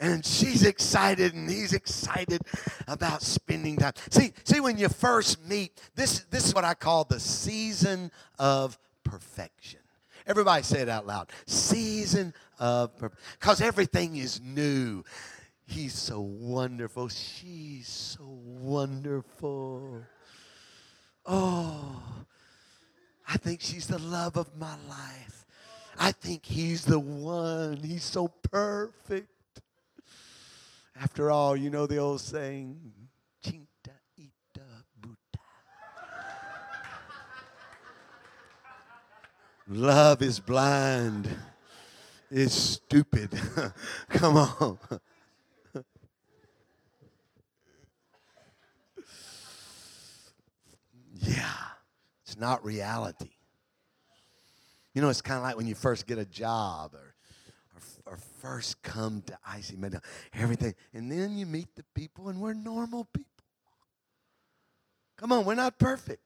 And 0.00 0.24
she's 0.24 0.64
excited 0.64 1.34
and 1.34 1.48
he's 1.48 1.74
excited 1.74 2.40
about 2.88 3.20
spending 3.20 3.76
time. 3.76 3.92
See, 4.08 4.32
see, 4.44 4.58
when 4.58 4.78
you 4.78 4.88
first 4.88 5.46
meet, 5.46 5.78
this, 5.94 6.24
this 6.30 6.46
is 6.46 6.54
what 6.54 6.64
I 6.64 6.72
call 6.72 7.04
the 7.04 7.20
season 7.20 8.10
of 8.38 8.78
perfection. 9.04 9.80
Everybody 10.26 10.62
say 10.62 10.80
it 10.80 10.88
out 10.88 11.06
loud. 11.06 11.30
Season 11.46 12.32
of 12.58 12.92
because 13.38 13.60
everything 13.60 14.16
is 14.16 14.40
new. 14.40 15.04
He's 15.66 15.94
so 15.94 16.20
wonderful. 16.20 17.08
She's 17.08 17.88
so 17.88 18.24
wonderful. 18.24 20.02
Oh, 21.26 22.02
I 23.28 23.36
think 23.36 23.60
she's 23.60 23.86
the 23.86 23.98
love 23.98 24.36
of 24.36 24.56
my 24.56 24.74
life. 24.88 25.46
I 25.98 26.12
think 26.12 26.44
he's 26.44 26.84
the 26.84 26.98
one. 26.98 27.78
He's 27.78 28.04
so 28.04 28.28
perfect. 28.28 29.28
After 31.02 31.30
all, 31.30 31.56
you 31.56 31.70
know 31.70 31.86
the 31.86 31.96
old 31.96 32.20
saying, 32.20 32.78
chinta 33.42 33.94
ita 34.18 34.66
buta. 35.00 35.16
Love 39.66 40.20
is 40.20 40.38
blind, 40.40 41.26
is 42.30 42.52
stupid. 42.52 43.30
Come 44.10 44.36
on. 44.36 44.78
yeah, 51.14 51.54
it's 52.26 52.36
not 52.36 52.62
reality. 52.62 53.30
You 54.92 55.00
know, 55.00 55.08
it's 55.08 55.22
kind 55.22 55.38
of 55.38 55.44
like 55.44 55.56
when 55.56 55.66
you 55.66 55.74
first 55.74 56.06
get 56.06 56.18
a 56.18 56.26
job 56.26 56.94
or, 56.94 57.09
or 58.10 58.18
first 58.40 58.82
come 58.82 59.22
to 59.22 59.38
IC 59.56 59.78
Med, 59.78 60.00
everything, 60.34 60.74
and 60.92 61.10
then 61.10 61.38
you 61.38 61.46
meet 61.46 61.74
the 61.76 61.84
people, 61.94 62.28
and 62.28 62.40
we're 62.40 62.52
normal 62.52 63.04
people. 63.04 63.30
Come 65.16 65.32
on, 65.32 65.44
we're 65.44 65.54
not 65.54 65.78
perfect. 65.78 66.22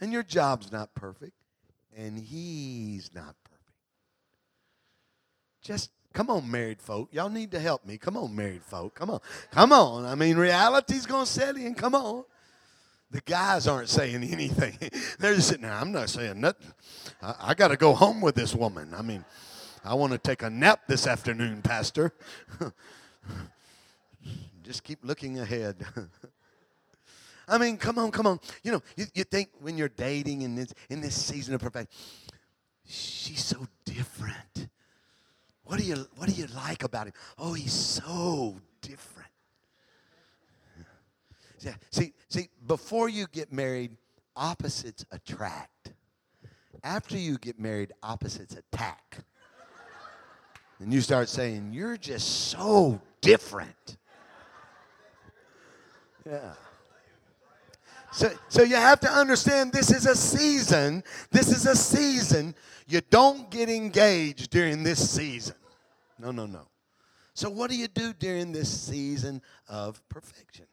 And 0.00 0.12
your 0.12 0.22
job's 0.22 0.72
not 0.72 0.94
perfect 0.94 1.32
and 1.96 2.18
he's 2.18 3.10
not 3.14 3.34
perfect. 3.42 3.62
Just 5.62 5.90
come 6.12 6.30
on, 6.30 6.48
married 6.48 6.80
folk. 6.80 7.08
Y'all 7.12 7.30
need 7.30 7.50
to 7.52 7.58
help 7.58 7.84
me. 7.84 7.98
Come 7.98 8.16
on, 8.16 8.36
married 8.36 8.62
folk. 8.62 8.94
Come 8.94 9.10
on. 9.10 9.20
Come 9.50 9.72
on. 9.72 10.04
I 10.04 10.14
mean, 10.14 10.36
reality's 10.36 11.06
going 11.06 11.24
to 11.24 11.30
set 11.30 11.56
in. 11.56 11.74
Come 11.74 11.94
on. 11.94 12.24
The 13.10 13.20
guys 13.22 13.66
aren't 13.66 13.88
saying 13.88 14.22
anything. 14.30 14.78
They're 15.18 15.34
just 15.34 15.48
sitting 15.48 15.62
there. 15.62 15.72
I'm 15.72 15.92
not 15.92 16.10
saying 16.10 16.40
nothing. 16.40 16.72
I, 17.22 17.34
I 17.40 17.54
got 17.54 17.68
to 17.68 17.76
go 17.76 17.94
home 17.94 18.20
with 18.20 18.34
this 18.34 18.54
woman. 18.54 18.92
I 18.94 19.02
mean, 19.02 19.24
I 19.86 19.94
want 19.94 20.12
to 20.12 20.18
take 20.18 20.42
a 20.42 20.50
nap 20.50 20.80
this 20.88 21.06
afternoon, 21.06 21.62
Pastor. 21.62 22.12
just 24.64 24.82
keep 24.82 25.04
looking 25.04 25.38
ahead. 25.38 25.76
I 27.48 27.58
mean, 27.58 27.76
come 27.76 27.98
on, 27.98 28.10
come 28.10 28.26
on. 28.26 28.40
You 28.64 28.72
know, 28.72 28.82
you, 28.96 29.06
you 29.14 29.22
think 29.22 29.50
when 29.60 29.78
you're 29.78 29.88
dating 29.88 30.42
in 30.42 30.56
this 30.56 30.74
in 30.90 31.00
this 31.00 31.14
season 31.14 31.54
of 31.54 31.60
perfection, 31.60 31.88
she's 32.84 33.44
so 33.44 33.68
different. 33.84 34.68
What 35.62 35.78
do 35.78 35.84
you 35.84 36.06
what 36.16 36.28
do 36.28 36.34
you 36.34 36.48
like 36.48 36.82
about 36.82 37.06
him? 37.06 37.12
Oh, 37.38 37.52
he's 37.52 37.72
so 37.72 38.56
different. 38.82 39.30
Yeah. 41.60 41.74
See, 41.90 42.12
see, 42.28 42.48
before 42.66 43.08
you 43.08 43.26
get 43.30 43.52
married, 43.52 43.96
opposites 44.34 45.04
attract. 45.12 45.92
After 46.82 47.16
you 47.16 47.38
get 47.38 47.58
married, 47.58 47.92
opposites 48.02 48.56
attack. 48.56 49.24
And 50.78 50.92
you 50.92 51.00
start 51.00 51.28
saying, 51.28 51.72
You're 51.72 51.96
just 51.96 52.50
so 52.50 53.00
different. 53.20 53.96
Yeah. 56.28 56.52
So, 58.12 58.30
so 58.48 58.62
you 58.62 58.76
have 58.76 59.00
to 59.00 59.10
understand 59.10 59.72
this 59.72 59.90
is 59.90 60.06
a 60.06 60.14
season. 60.16 61.04
This 61.30 61.48
is 61.48 61.66
a 61.66 61.76
season. 61.76 62.54
You 62.88 63.00
don't 63.10 63.50
get 63.50 63.68
engaged 63.68 64.50
during 64.50 64.82
this 64.82 65.10
season. 65.10 65.54
No, 66.18 66.30
no, 66.30 66.46
no. 66.46 66.62
So, 67.34 67.50
what 67.50 67.68
do 67.68 67.76
you 67.76 67.88
do 67.88 68.14
during 68.14 68.52
this 68.52 68.70
season 68.70 69.42
of 69.68 70.00
perfection? 70.08 70.64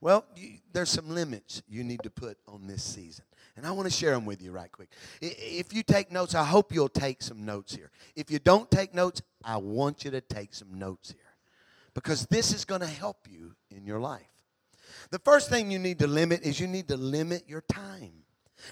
Well, 0.00 0.24
you, 0.34 0.58
there's 0.72 0.88
some 0.88 1.10
limits 1.10 1.62
you 1.68 1.84
need 1.84 2.02
to 2.04 2.10
put 2.10 2.38
on 2.46 2.66
this 2.66 2.82
season. 2.82 3.24
And 3.58 3.66
I 3.66 3.72
want 3.72 3.90
to 3.90 3.92
share 3.92 4.12
them 4.12 4.24
with 4.24 4.40
you 4.40 4.52
right 4.52 4.70
quick. 4.70 4.88
If 5.20 5.74
you 5.74 5.82
take 5.82 6.12
notes, 6.12 6.36
I 6.36 6.44
hope 6.44 6.72
you'll 6.72 6.88
take 6.88 7.20
some 7.20 7.44
notes 7.44 7.74
here. 7.74 7.90
If 8.14 8.30
you 8.30 8.38
don't 8.38 8.70
take 8.70 8.94
notes, 8.94 9.20
I 9.44 9.56
want 9.56 10.04
you 10.04 10.12
to 10.12 10.20
take 10.20 10.54
some 10.54 10.78
notes 10.78 11.10
here 11.10 11.34
because 11.92 12.26
this 12.26 12.54
is 12.54 12.64
going 12.64 12.82
to 12.82 12.86
help 12.86 13.26
you 13.28 13.56
in 13.76 13.84
your 13.84 13.98
life. 13.98 14.22
The 15.10 15.18
first 15.18 15.50
thing 15.50 15.72
you 15.72 15.80
need 15.80 15.98
to 15.98 16.06
limit 16.06 16.42
is 16.42 16.60
you 16.60 16.68
need 16.68 16.86
to 16.86 16.96
limit 16.96 17.48
your 17.48 17.62
time. 17.62 18.12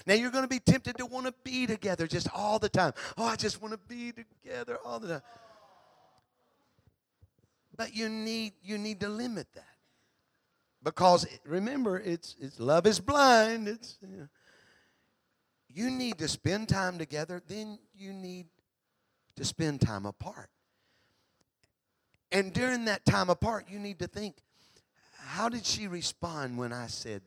Now 0.05 0.13
you're 0.13 0.31
going 0.31 0.45
to 0.45 0.49
be 0.49 0.61
tempted 0.61 0.97
to 0.99 1.05
want 1.05 1.25
to 1.25 1.33
be 1.43 1.67
together 1.67 2.07
just 2.07 2.29
all 2.33 2.57
the 2.57 2.69
time. 2.69 2.93
Oh, 3.17 3.25
I 3.25 3.35
just 3.35 3.61
want 3.61 3.73
to 3.73 3.79
be 3.93 4.13
together 4.13 4.77
all 4.85 5.01
the 5.01 5.09
time. 5.09 5.21
But 7.75 7.93
you 7.93 8.07
need 8.07 8.53
you 8.63 8.77
need 8.77 9.01
to 9.01 9.09
limit 9.09 9.47
that. 9.55 9.65
Because 10.81 11.27
remember, 11.45 11.99
it's 11.99 12.37
it's 12.39 12.57
love 12.57 12.87
is 12.87 13.01
blind. 13.01 13.67
It's 13.67 13.97
you, 14.01 14.17
know, 14.17 14.27
you 15.69 15.89
need 15.89 16.17
to 16.19 16.27
spend 16.27 16.69
time 16.69 16.97
together, 16.97 17.41
then 17.47 17.79
you 17.95 18.13
need 18.13 18.47
to 19.35 19.45
spend 19.45 19.81
time 19.81 20.05
apart. 20.05 20.49
And 22.31 22.53
during 22.53 22.85
that 22.85 23.05
time 23.05 23.29
apart, 23.29 23.65
you 23.69 23.79
need 23.79 23.99
to 23.99 24.07
think 24.07 24.35
how 25.17 25.49
did 25.49 25.65
she 25.65 25.87
respond 25.87 26.57
when 26.57 26.71
I 26.71 26.87
said, 26.87 27.21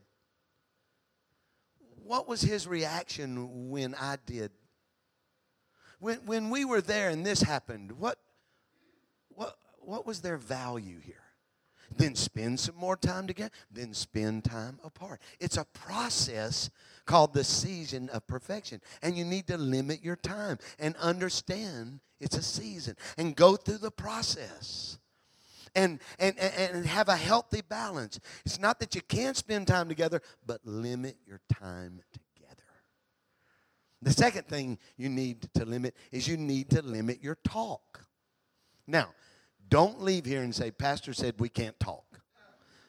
what 2.02 2.26
was 2.26 2.40
his 2.40 2.66
reaction 2.66 3.70
when 3.70 3.94
I 3.94 4.16
did? 4.26 4.50
When, 5.98 6.16
when 6.24 6.50
we 6.50 6.64
were 6.64 6.80
there 6.80 7.10
and 7.10 7.24
this 7.24 7.42
happened, 7.42 7.92
what, 7.92 8.18
what, 9.28 9.56
what 9.78 10.06
was 10.06 10.22
their 10.22 10.38
value 10.38 10.98
here? 10.98 11.29
Then 11.96 12.14
spend 12.14 12.60
some 12.60 12.76
more 12.76 12.96
time 12.96 13.26
together, 13.26 13.50
then 13.70 13.94
spend 13.94 14.44
time 14.44 14.78
apart. 14.84 15.20
It's 15.40 15.56
a 15.56 15.64
process 15.64 16.70
called 17.04 17.34
the 17.34 17.44
season 17.44 18.08
of 18.10 18.26
perfection. 18.26 18.80
And 19.02 19.18
you 19.18 19.24
need 19.24 19.48
to 19.48 19.58
limit 19.58 20.02
your 20.02 20.16
time 20.16 20.58
and 20.78 20.94
understand 20.96 22.00
it's 22.20 22.36
a 22.36 22.42
season 22.42 22.96
and 23.18 23.34
go 23.34 23.56
through 23.56 23.78
the 23.78 23.90
process 23.90 24.98
and, 25.74 26.00
and, 26.18 26.38
and 26.38 26.86
have 26.86 27.08
a 27.08 27.16
healthy 27.16 27.62
balance. 27.62 28.20
It's 28.44 28.58
not 28.58 28.78
that 28.80 28.94
you 28.94 29.00
can't 29.02 29.36
spend 29.36 29.66
time 29.66 29.88
together, 29.88 30.20
but 30.46 30.60
limit 30.64 31.16
your 31.26 31.40
time 31.52 32.00
together. 32.12 32.62
The 34.02 34.12
second 34.12 34.46
thing 34.46 34.78
you 34.96 35.08
need 35.08 35.48
to 35.54 35.64
limit 35.64 35.94
is 36.10 36.26
you 36.26 36.36
need 36.36 36.70
to 36.70 36.82
limit 36.82 37.22
your 37.22 37.36
talk. 37.44 38.04
Now, 38.86 39.10
don't 39.70 40.02
leave 40.02 40.26
here 40.26 40.42
and 40.42 40.54
say, 40.54 40.70
Pastor 40.70 41.12
said 41.12 41.34
we 41.38 41.48
can't 41.48 41.78
talk. 41.80 42.04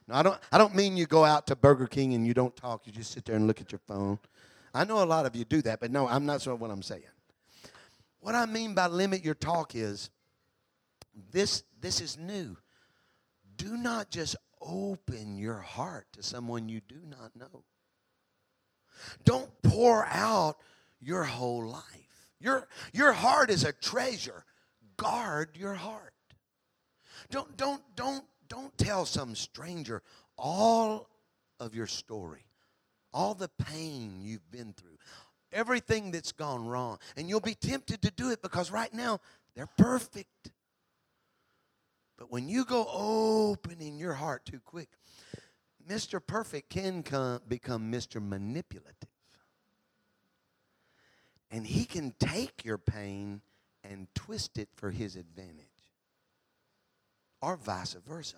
No, 0.07 0.15
I 0.15 0.23
don't, 0.23 0.39
I 0.51 0.57
don't 0.57 0.75
mean 0.75 0.97
you 0.97 1.05
go 1.05 1.23
out 1.23 1.47
to 1.47 1.55
Burger 1.55 1.88
King 1.88 2.13
and 2.13 2.27
you 2.27 2.33
don't 2.33 2.55
talk, 2.55 2.85
you 2.85 2.91
just 2.91 3.11
sit 3.11 3.25
there 3.25 3.35
and 3.35 3.47
look 3.47 3.61
at 3.61 3.71
your 3.71 3.81
phone. 3.88 4.19
I 4.73 4.83
know 4.83 5.03
a 5.03 5.05
lot 5.05 5.25
of 5.25 5.35
you 5.35 5.45
do 5.45 5.61
that, 5.61 5.79
but 5.79 5.91
no, 5.91 6.07
I'm 6.07 6.25
not 6.25 6.41
sure 6.41 6.55
what 6.55 6.71
I'm 6.71 6.81
saying. 6.81 7.03
What 8.19 8.35
I 8.35 8.45
mean 8.45 8.73
by 8.73 8.88
limit 8.88 9.23
your 9.23 9.35
talk 9.35 9.75
is 9.75 10.09
this, 11.31 11.63
this 11.79 12.01
is 12.01 12.17
new 12.17 12.57
do 13.57 13.77
not 13.77 14.09
just 14.09 14.35
open 14.59 15.38
your 15.38 15.59
heart 15.59 16.07
to 16.13 16.23
someone 16.23 16.67
you 16.67 16.81
do 16.88 17.00
not 17.07 17.35
know. 17.35 17.63
Don't 19.23 19.50
pour 19.61 20.05
out 20.07 20.57
your 21.00 21.23
whole 21.23 21.65
life. 21.65 21.83
Your, 22.39 22.67
your 22.91 23.11
heart 23.11 23.50
is 23.50 23.63
a 23.63 23.71
treasure. 23.71 24.45
Guard 24.97 25.57
your 25.59 25.75
heart. 25.75 26.11
Don't, 27.31 27.55
don't, 27.55 27.81
don't, 27.95 28.25
don't 28.50 28.77
tell 28.77 29.05
some 29.05 29.35
stranger 29.35 30.03
all 30.38 31.09
of 31.59 31.73
your 31.73 31.88
story, 31.88 32.45
all 33.13 33.33
the 33.33 33.47
pain 33.47 34.19
you've 34.21 34.51
been 34.51 34.73
through, 34.73 34.97
everything 35.53 36.11
that's 36.11 36.33
gone 36.33 36.67
wrong. 36.67 37.00
And 37.15 37.29
you'll 37.29 37.39
be 37.39 37.55
tempted 37.55 38.01
to 38.01 38.11
do 38.11 38.31
it 38.31 38.41
because 38.41 38.69
right 38.69 38.93
now 38.93 39.19
they're 39.55 39.69
perfect. 39.77 40.51
But 42.17 42.29
when 42.29 42.50
you 42.50 42.65
go 42.65 42.85
opening 42.91 43.97
your 43.97 44.13
heart 44.13 44.45
too 44.45 44.59
quick, 44.63 44.89
Mr. 45.89 46.19
Perfect 46.25 46.69
can 46.69 47.01
come, 47.01 47.39
become 47.47 47.91
Mr. 47.91 48.21
Manipulative. 48.21 48.93
And 51.50 51.65
he 51.65 51.85
can 51.85 52.13
take 52.19 52.63
your 52.63 52.77
pain 52.77 53.41
and 53.83 54.07
twist 54.15 54.57
it 54.57 54.69
for 54.75 54.91
his 54.91 55.15
advantage. 55.15 55.70
Or 57.41 57.57
vice 57.57 57.95
versa. 58.07 58.38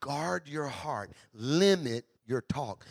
Guard 0.00 0.48
your 0.48 0.66
heart, 0.66 1.10
limit 1.32 2.04
your 2.26 2.42
talk. 2.42 2.84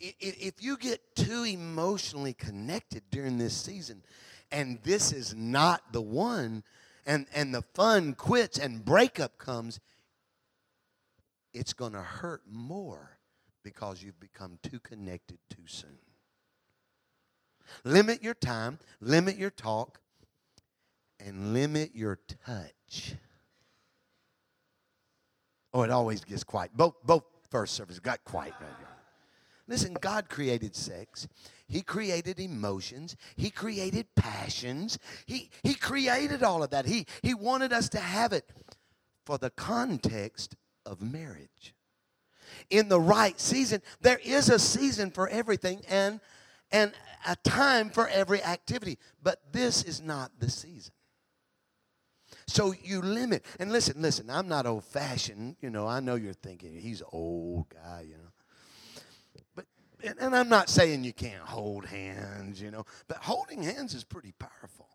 If 0.00 0.62
you 0.62 0.76
get 0.76 1.14
too 1.14 1.44
emotionally 1.44 2.34
connected 2.34 3.02
during 3.10 3.38
this 3.38 3.56
season, 3.56 4.02
and 4.50 4.78
this 4.82 5.12
is 5.12 5.34
not 5.34 5.92
the 5.92 6.00
one, 6.00 6.62
and, 7.06 7.26
and 7.34 7.54
the 7.54 7.62
fun 7.74 8.14
quits 8.14 8.58
and 8.58 8.84
breakup 8.84 9.38
comes, 9.38 9.80
it's 11.52 11.72
going 11.72 11.92
to 11.92 12.02
hurt 12.02 12.42
more 12.50 13.18
because 13.62 14.02
you've 14.02 14.20
become 14.20 14.58
too 14.62 14.80
connected 14.80 15.38
too 15.48 15.66
soon. 15.66 15.98
Limit 17.84 18.22
your 18.22 18.34
time, 18.34 18.78
limit 19.00 19.36
your 19.36 19.50
talk, 19.50 20.00
and 21.18 21.54
limit 21.54 21.94
your 21.94 22.18
touch. 22.44 23.14
Oh, 25.74 25.82
it 25.82 25.90
always 25.90 26.22
gets 26.24 26.44
quiet. 26.44 26.70
Both, 26.74 26.94
both 27.04 27.24
first 27.50 27.74
services 27.74 27.98
got 27.98 28.24
quiet 28.24 28.54
right 28.60 28.70
here. 28.78 28.88
Listen, 29.66 29.94
God 30.00 30.28
created 30.28 30.76
sex. 30.76 31.26
He 31.66 31.82
created 31.82 32.38
emotions. 32.38 33.16
He 33.36 33.50
created 33.50 34.06
passions. 34.14 34.98
He, 35.26 35.50
he 35.62 35.74
created 35.74 36.42
all 36.42 36.62
of 36.62 36.70
that. 36.70 36.86
He, 36.86 37.06
he 37.22 37.34
wanted 37.34 37.72
us 37.72 37.88
to 37.90 37.98
have 37.98 38.32
it 38.32 38.44
for 39.24 39.36
the 39.36 39.50
context 39.50 40.54
of 40.86 41.02
marriage. 41.02 41.74
In 42.70 42.88
the 42.88 43.00
right 43.00 43.38
season, 43.40 43.82
there 44.00 44.20
is 44.22 44.50
a 44.50 44.58
season 44.58 45.10
for 45.10 45.28
everything 45.28 45.80
and, 45.88 46.20
and 46.70 46.92
a 47.26 47.34
time 47.36 47.90
for 47.90 48.06
every 48.08 48.42
activity. 48.44 48.98
But 49.22 49.40
this 49.50 49.82
is 49.82 50.00
not 50.00 50.30
the 50.38 50.50
season. 50.50 50.93
So 52.46 52.74
you 52.82 53.00
limit. 53.02 53.44
And 53.58 53.72
listen, 53.72 54.00
listen, 54.00 54.30
I'm 54.30 54.48
not 54.48 54.66
old 54.66 54.84
fashioned. 54.84 55.56
You 55.60 55.70
know, 55.70 55.86
I 55.86 56.00
know 56.00 56.14
you're 56.14 56.32
thinking 56.32 56.74
he's 56.74 57.00
an 57.00 57.08
old 57.12 57.68
guy, 57.70 58.06
you 58.08 58.16
know 58.16 58.30
and, 60.04 60.18
and 60.20 60.36
I'm 60.36 60.48
not 60.48 60.68
saying 60.68 61.04
you 61.04 61.12
can't 61.12 61.42
hold 61.42 61.86
hands, 61.86 62.60
you 62.60 62.70
know, 62.70 62.84
but 63.08 63.18
holding 63.18 63.62
hands 63.62 63.94
is 63.94 64.04
pretty 64.04 64.32
powerful. 64.38 64.88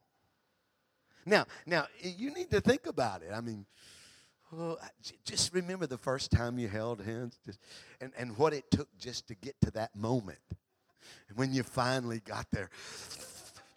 Now, 1.26 1.46
now 1.66 1.88
you 2.02 2.34
need 2.34 2.52
to 2.52 2.62
think 2.62 2.86
about 2.86 3.24
it. 3.24 3.32
I 3.34 3.42
mean, 3.42 3.66
oh, 4.54 4.78
just 5.26 5.54
remember 5.54 5.88
the 5.88 5.98
first 5.98 6.32
time 6.32 6.58
you 6.58 6.68
held 6.68 7.02
hands, 7.02 7.40
just, 7.46 7.60
and, 8.00 8.12
and 8.18 8.38
what 8.38 8.54
it 8.54 8.70
took 8.72 8.88
just 8.98 9.28
to 9.28 9.36
get 9.36 9.56
to 9.62 9.72
that 9.72 9.96
moment. 9.96 10.40
And 11.28 11.38
when 11.38 11.54
you 11.54 11.64
finally 11.64 12.20
got 12.20 12.48
there, 12.52 12.70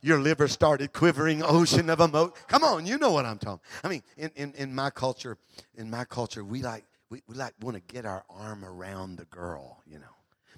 your 0.02 0.18
liver 0.18 0.48
started 0.48 0.92
quivering, 0.92 1.42
ocean 1.42 1.88
of 1.88 2.00
emotion. 2.00 2.34
Come 2.48 2.64
on, 2.64 2.86
you 2.86 2.98
know 2.98 3.12
what 3.12 3.24
I'm 3.24 3.38
talking. 3.38 3.60
I 3.82 3.88
mean, 3.88 4.02
in, 4.16 4.30
in, 4.36 4.52
in 4.54 4.74
my 4.74 4.90
culture, 4.90 5.38
in 5.76 5.90
my 5.90 6.04
culture, 6.04 6.44
we 6.44 6.62
like 6.62 6.84
we, 7.08 7.22
we 7.28 7.34
like 7.34 7.52
want 7.60 7.76
to 7.76 7.82
get 7.92 8.06
our 8.06 8.24
arm 8.30 8.64
around 8.64 9.16
the 9.16 9.26
girl, 9.26 9.82
you 9.86 9.98
know 9.98 10.06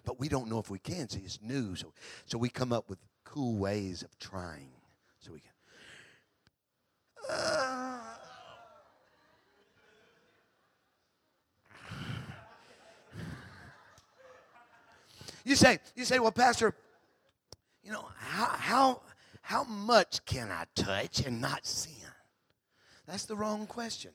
but 0.05 0.21
we 0.21 0.29
don't 0.29 0.49
know 0.49 0.59
if 0.59 0.71
we 0.71 0.79
can. 0.79 1.09
See, 1.09 1.23
it's 1.25 1.41
new. 1.43 1.75
So, 1.75 1.93
so 2.27 2.39
we 2.39 2.49
come 2.49 2.73
up 2.73 2.89
with 2.89 3.01
cool 3.25 3.57
ways 3.57 4.03
of 4.03 4.17
trying. 4.19 4.71
So 5.21 5.33
we 5.33 5.41
can. 5.41 5.51
Uh, 7.31 7.99
you 15.45 15.57
say, 15.57 15.79
you 15.97 16.05
say, 16.05 16.19
well, 16.19 16.33
Pastor, 16.33 16.75
you 17.83 17.93
know, 17.93 18.07
how, 18.17 18.45
how, 18.45 19.01
how 19.45 19.65
much 19.65 20.25
can 20.25 20.51
I 20.51 20.65
touch 20.75 21.21
and 21.21 21.39
not 21.39 21.67
sin? 21.67 21.93
That's 23.07 23.27
the 23.27 23.37
wrong 23.37 23.67
question. 23.67 24.13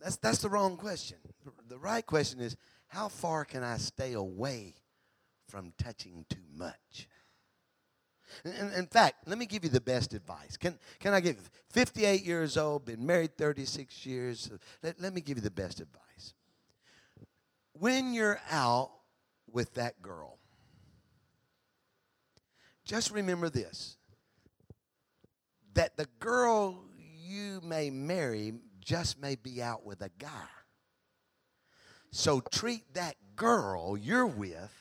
That's, 0.00 0.16
that's 0.18 0.38
the 0.38 0.48
wrong 0.48 0.76
question. 0.76 1.18
The 1.68 1.76
right 1.76 2.06
question 2.06 2.38
is, 2.38 2.56
how 2.86 3.08
far 3.08 3.44
can 3.44 3.64
I 3.64 3.76
stay 3.78 4.12
away 4.12 4.74
from 5.48 5.72
touching 5.78 6.24
too 6.30 6.46
much? 6.54 7.08
In, 8.44 8.72
in, 8.72 8.86
fact, 8.86 9.26
let 9.26 9.36
me 9.36 9.46
give 9.46 9.64
you 9.64 9.70
the 9.70 9.80
best 9.80 10.14
advice. 10.14 10.56
Can, 10.56 10.78
can 11.00 11.12
I 11.12 11.18
give 11.18 11.50
58 11.70 12.24
years 12.24 12.56
old, 12.56 12.84
been 12.84 13.04
married 13.04 13.36
36 13.36 14.06
years? 14.06 14.48
Let, 14.80 15.00
let 15.00 15.12
me 15.12 15.20
give 15.22 15.38
you 15.38 15.42
the 15.42 15.50
best 15.50 15.80
advice. 15.80 16.34
When 17.72 18.14
you're 18.14 18.40
out 18.48 18.92
with 19.50 19.74
that 19.74 20.00
girl, 20.00 20.38
just 22.90 23.12
remember 23.12 23.48
this 23.48 23.96
that 25.74 25.96
the 25.96 26.08
girl 26.18 26.82
you 27.24 27.60
may 27.62 27.88
marry 27.88 28.52
just 28.80 29.22
may 29.22 29.36
be 29.36 29.62
out 29.62 29.86
with 29.86 30.02
a 30.02 30.10
guy. 30.18 30.48
So 32.10 32.40
treat 32.40 32.82
that 32.94 33.14
girl 33.36 33.96
you're 33.96 34.26
with 34.26 34.72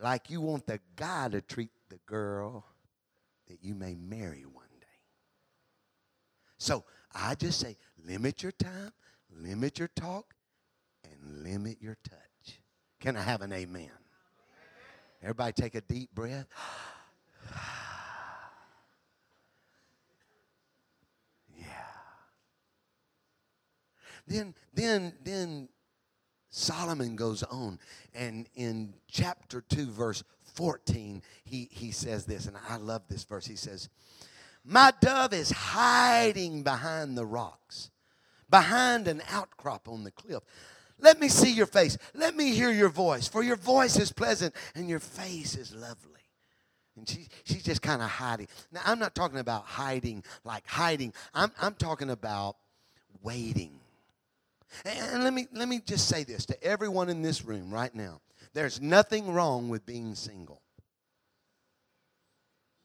like 0.00 0.30
you 0.30 0.40
want 0.40 0.68
the 0.68 0.78
guy 0.94 1.28
to 1.30 1.40
treat 1.40 1.70
the 1.88 1.98
girl 2.06 2.64
that 3.48 3.58
you 3.60 3.74
may 3.74 3.96
marry 3.96 4.44
one 4.44 4.64
day. 4.80 4.86
So 6.58 6.84
I 7.12 7.34
just 7.34 7.58
say 7.58 7.76
limit 8.06 8.44
your 8.44 8.52
time, 8.52 8.92
limit 9.36 9.80
your 9.80 9.90
talk, 9.96 10.32
and 11.02 11.42
limit 11.42 11.78
your 11.80 11.96
touch. 12.08 12.60
Can 13.00 13.16
I 13.16 13.22
have 13.22 13.42
an 13.42 13.52
amen? 13.52 13.90
Everybody 15.20 15.54
take 15.54 15.74
a 15.74 15.80
deep 15.80 16.14
breath. 16.14 16.46
Then 24.26 24.54
then 24.74 25.14
then 25.22 25.68
Solomon 26.50 27.16
goes 27.16 27.42
on, 27.42 27.78
and 28.14 28.48
in 28.54 28.94
chapter 29.08 29.60
2, 29.60 29.90
verse 29.90 30.24
14, 30.54 31.22
he, 31.44 31.68
he 31.70 31.90
says 31.90 32.24
this, 32.24 32.46
and 32.46 32.56
I 32.68 32.76
love 32.76 33.02
this 33.08 33.24
verse. 33.24 33.46
He 33.46 33.56
says, 33.56 33.90
My 34.64 34.92
dove 35.00 35.34
is 35.34 35.50
hiding 35.50 36.62
behind 36.62 37.18
the 37.18 37.26
rocks, 37.26 37.90
behind 38.48 39.06
an 39.06 39.22
outcrop 39.30 39.86
on 39.86 40.04
the 40.04 40.10
cliff. 40.10 40.42
Let 40.98 41.20
me 41.20 41.28
see 41.28 41.52
your 41.52 41.66
face. 41.66 41.98
Let 42.14 42.34
me 42.34 42.54
hear 42.54 42.70
your 42.70 42.88
voice, 42.88 43.28
for 43.28 43.42
your 43.42 43.56
voice 43.56 43.98
is 43.98 44.10
pleasant 44.10 44.54
and 44.74 44.88
your 44.88 45.00
face 45.00 45.56
is 45.56 45.74
lovely. 45.74 46.12
And 46.96 47.06
she, 47.06 47.28
she's 47.44 47.62
just 47.62 47.82
kind 47.82 48.00
of 48.00 48.08
hiding. 48.08 48.48
Now, 48.72 48.80
I'm 48.86 48.98
not 48.98 49.14
talking 49.14 49.40
about 49.40 49.64
hiding 49.64 50.24
like 50.42 50.66
hiding, 50.66 51.12
I'm, 51.34 51.52
I'm 51.60 51.74
talking 51.74 52.08
about 52.08 52.56
waiting. 53.22 53.80
And, 54.84 55.24
let, 55.24 55.32
me, 55.32 55.46
let 55.52 55.68
me 55.68 55.80
just 55.84 56.08
say 56.08 56.24
this 56.24 56.46
to 56.46 56.62
everyone 56.62 57.08
in 57.08 57.22
this 57.22 57.44
room 57.44 57.72
right 57.72 57.94
now 57.94 58.20
there's 58.52 58.80
nothing 58.80 59.32
wrong 59.32 59.68
with 59.68 59.84
being 59.84 60.14
single. 60.14 60.62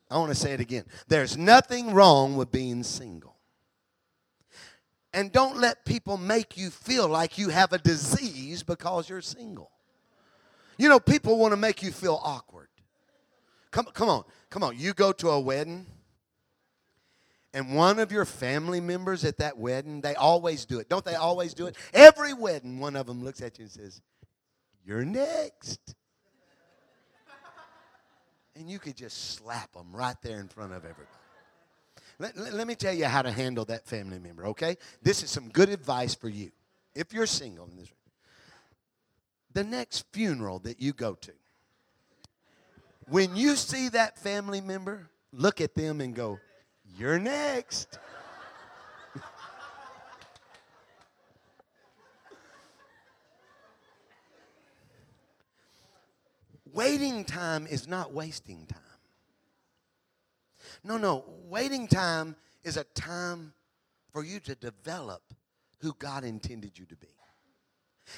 I 0.10 0.18
want 0.18 0.30
to 0.30 0.36
say 0.36 0.52
it 0.52 0.60
again. 0.60 0.84
There's 1.08 1.38
nothing 1.38 1.94
wrong 1.94 2.36
with 2.36 2.52
being 2.52 2.84
single. 2.84 3.38
And 5.14 5.32
don't 5.32 5.58
let 5.58 5.86
people 5.86 6.18
make 6.18 6.58
you 6.58 6.70
feel 6.70 7.08
like 7.08 7.38
you 7.38 7.50
have 7.50 7.72
a 7.72 7.78
disease 7.78 8.64
because 8.64 9.08
you're 9.08 9.22
single. 9.22 9.72
You 10.78 10.90
know, 10.90 11.00
people 11.00 11.38
want 11.38 11.54
to 11.54 11.58
make 11.58 11.82
you 11.82 11.92
feel 11.92 12.20
awkward. 12.22 12.68
Come, 13.72 13.86
come 13.94 14.10
on, 14.10 14.24
come 14.50 14.64
on. 14.64 14.78
You 14.78 14.94
go 14.94 15.14
to 15.14 15.30
a 15.30 15.40
wedding, 15.40 15.86
and 17.54 17.76
one 17.76 18.00
of 18.00 18.12
your 18.12 18.26
family 18.26 18.80
members 18.80 19.26
at 19.26 19.38
that 19.38 19.58
wedding, 19.58 20.02
they 20.02 20.16
always 20.16 20.66
do 20.66 20.80
it. 20.80 20.88
Don't 20.88 21.04
they 21.04 21.16
always 21.16 21.54
do 21.54 21.68
it? 21.68 21.76
Every 21.94 22.34
wedding, 22.34 22.80
one 22.80 22.96
of 22.96 23.08
them 23.08 23.24
looks 23.24 23.42
at 23.42 23.60
you 23.60 23.64
and 23.64 23.72
says, 23.72 24.02
You're 24.86 25.04
next. 25.04 25.96
And 28.56 28.70
you 28.70 28.80
could 28.80 28.96
just 28.96 29.36
slap 29.36 29.74
them 29.74 29.88
right 29.92 30.16
there 30.22 30.40
in 30.40 30.48
front 30.48 30.74
of 30.74 30.80
everybody. 30.80 31.08
Let, 32.20 32.38
let, 32.38 32.54
let, 32.54 32.68
me 32.68 32.76
tell 32.76 32.94
you 32.94 33.06
how 33.06 33.22
to 33.22 33.32
handle 33.32 33.66
that 33.66 33.88
family 33.88 34.20
member, 34.20 34.48
okay? 34.48 34.78
This 35.02 35.24
is 35.24 35.32
some 35.32 35.50
good 35.50 35.70
advice 35.70 36.14
for 36.14 36.30
you. 36.30 36.52
If 36.94 37.14
you're 37.14 37.26
single 37.26 37.66
in 37.66 37.78
this 37.78 37.90
room, 37.90 38.12
the 39.54 39.64
next 39.64 40.06
funeral 40.12 40.60
that 40.60 40.80
you 40.80 40.94
go 40.94 41.16
to, 41.16 41.32
when 43.08 43.36
you 43.36 43.56
see 43.56 43.90
that 43.90 44.20
family 44.20 44.62
member, 44.62 45.10
look 45.34 45.62
at 45.62 45.74
them 45.74 46.00
and 46.00 46.14
go, 46.14 46.40
You're 46.98 47.20
next. 47.20 47.98
Waiting 56.74 57.26
time 57.26 57.68
is 57.68 57.88
not 57.88 58.14
wasting 58.14 58.66
time. 58.66 58.80
No, 60.84 60.98
no. 60.98 61.26
Waiting 61.50 61.88
time 61.88 62.36
is 62.64 62.78
a 62.78 62.84
time 62.84 63.54
for 64.12 64.24
you 64.24 64.40
to 64.42 64.56
develop 64.56 65.22
who 65.80 65.94
God 66.00 66.24
intended 66.24 66.78
you 66.78 66.86
to 66.86 66.96
be. 66.96 67.08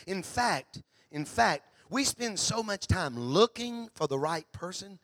In 0.08 0.24
fact, 0.24 0.82
in 1.12 1.26
fact, 1.26 1.64
we 1.90 2.04
spend 2.04 2.40
so 2.40 2.64
much 2.64 2.88
time 2.88 3.20
looking 3.20 3.90
for 3.94 4.08
the 4.08 4.18
right 4.18 4.50
person 4.52 5.00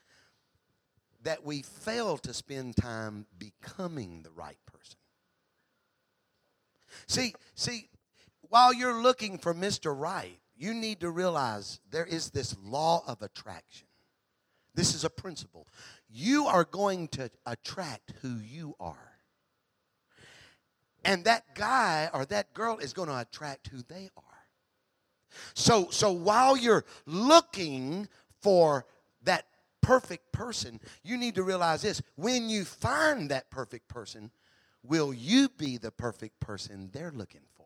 that 1.24 1.44
we 1.44 1.62
fail 1.62 2.18
to 2.18 2.34
spend 2.34 2.76
time 2.76 3.26
becoming 3.38 4.22
the 4.24 4.32
right 4.32 4.58
person. 4.66 4.98
See, 7.08 7.34
see, 7.56 7.90
while 8.42 8.74
you're 8.74 9.02
looking 9.02 9.38
for 9.38 9.54
Mr. 9.54 9.98
Right, 9.98 10.40
you 10.58 10.74
need 10.74 11.00
to 11.02 11.10
realize 11.10 11.80
there 11.92 12.06
is 12.06 12.30
this 12.30 12.56
law 12.64 13.04
of 13.08 13.22
attraction. 13.22 13.88
This 14.76 14.94
is 14.94 15.04
a 15.04 15.10
principle. 15.10 15.68
You 16.10 16.46
are 16.46 16.64
going 16.64 17.08
to 17.10 17.30
attract 17.46 18.14
who 18.22 18.38
you 18.38 18.76
are. 18.80 18.96
And 21.04 21.24
that 21.26 21.56
guy 21.56 22.10
or 22.14 22.26
that 22.26 22.54
girl 22.54 22.78
is 22.78 22.94
going 22.94 23.10
to 23.10 23.20
attract 23.20 23.68
who 23.68 23.82
they 23.88 24.10
are. 24.18 24.24
So, 25.54 25.90
so 25.92 26.12
while 26.12 26.58
you're 26.58 26.86
looking 27.06 28.08
for 28.42 28.86
that 29.24 29.46
perfect 29.90 30.32
person, 30.32 30.80
you 31.04 31.18
need 31.18 31.34
to 31.34 31.42
realize 31.42 31.82
this. 31.82 32.00
When 32.16 32.48
you 32.48 32.64
find 32.64 33.32
that 33.32 33.50
perfect 33.50 33.88
person, 33.88 34.30
will 34.84 35.12
you 35.12 35.50
be 35.58 35.78
the 35.78 35.90
perfect 35.90 36.40
person 36.40 36.92
they're 36.94 37.12
looking 37.12 37.42
for? 37.56 37.66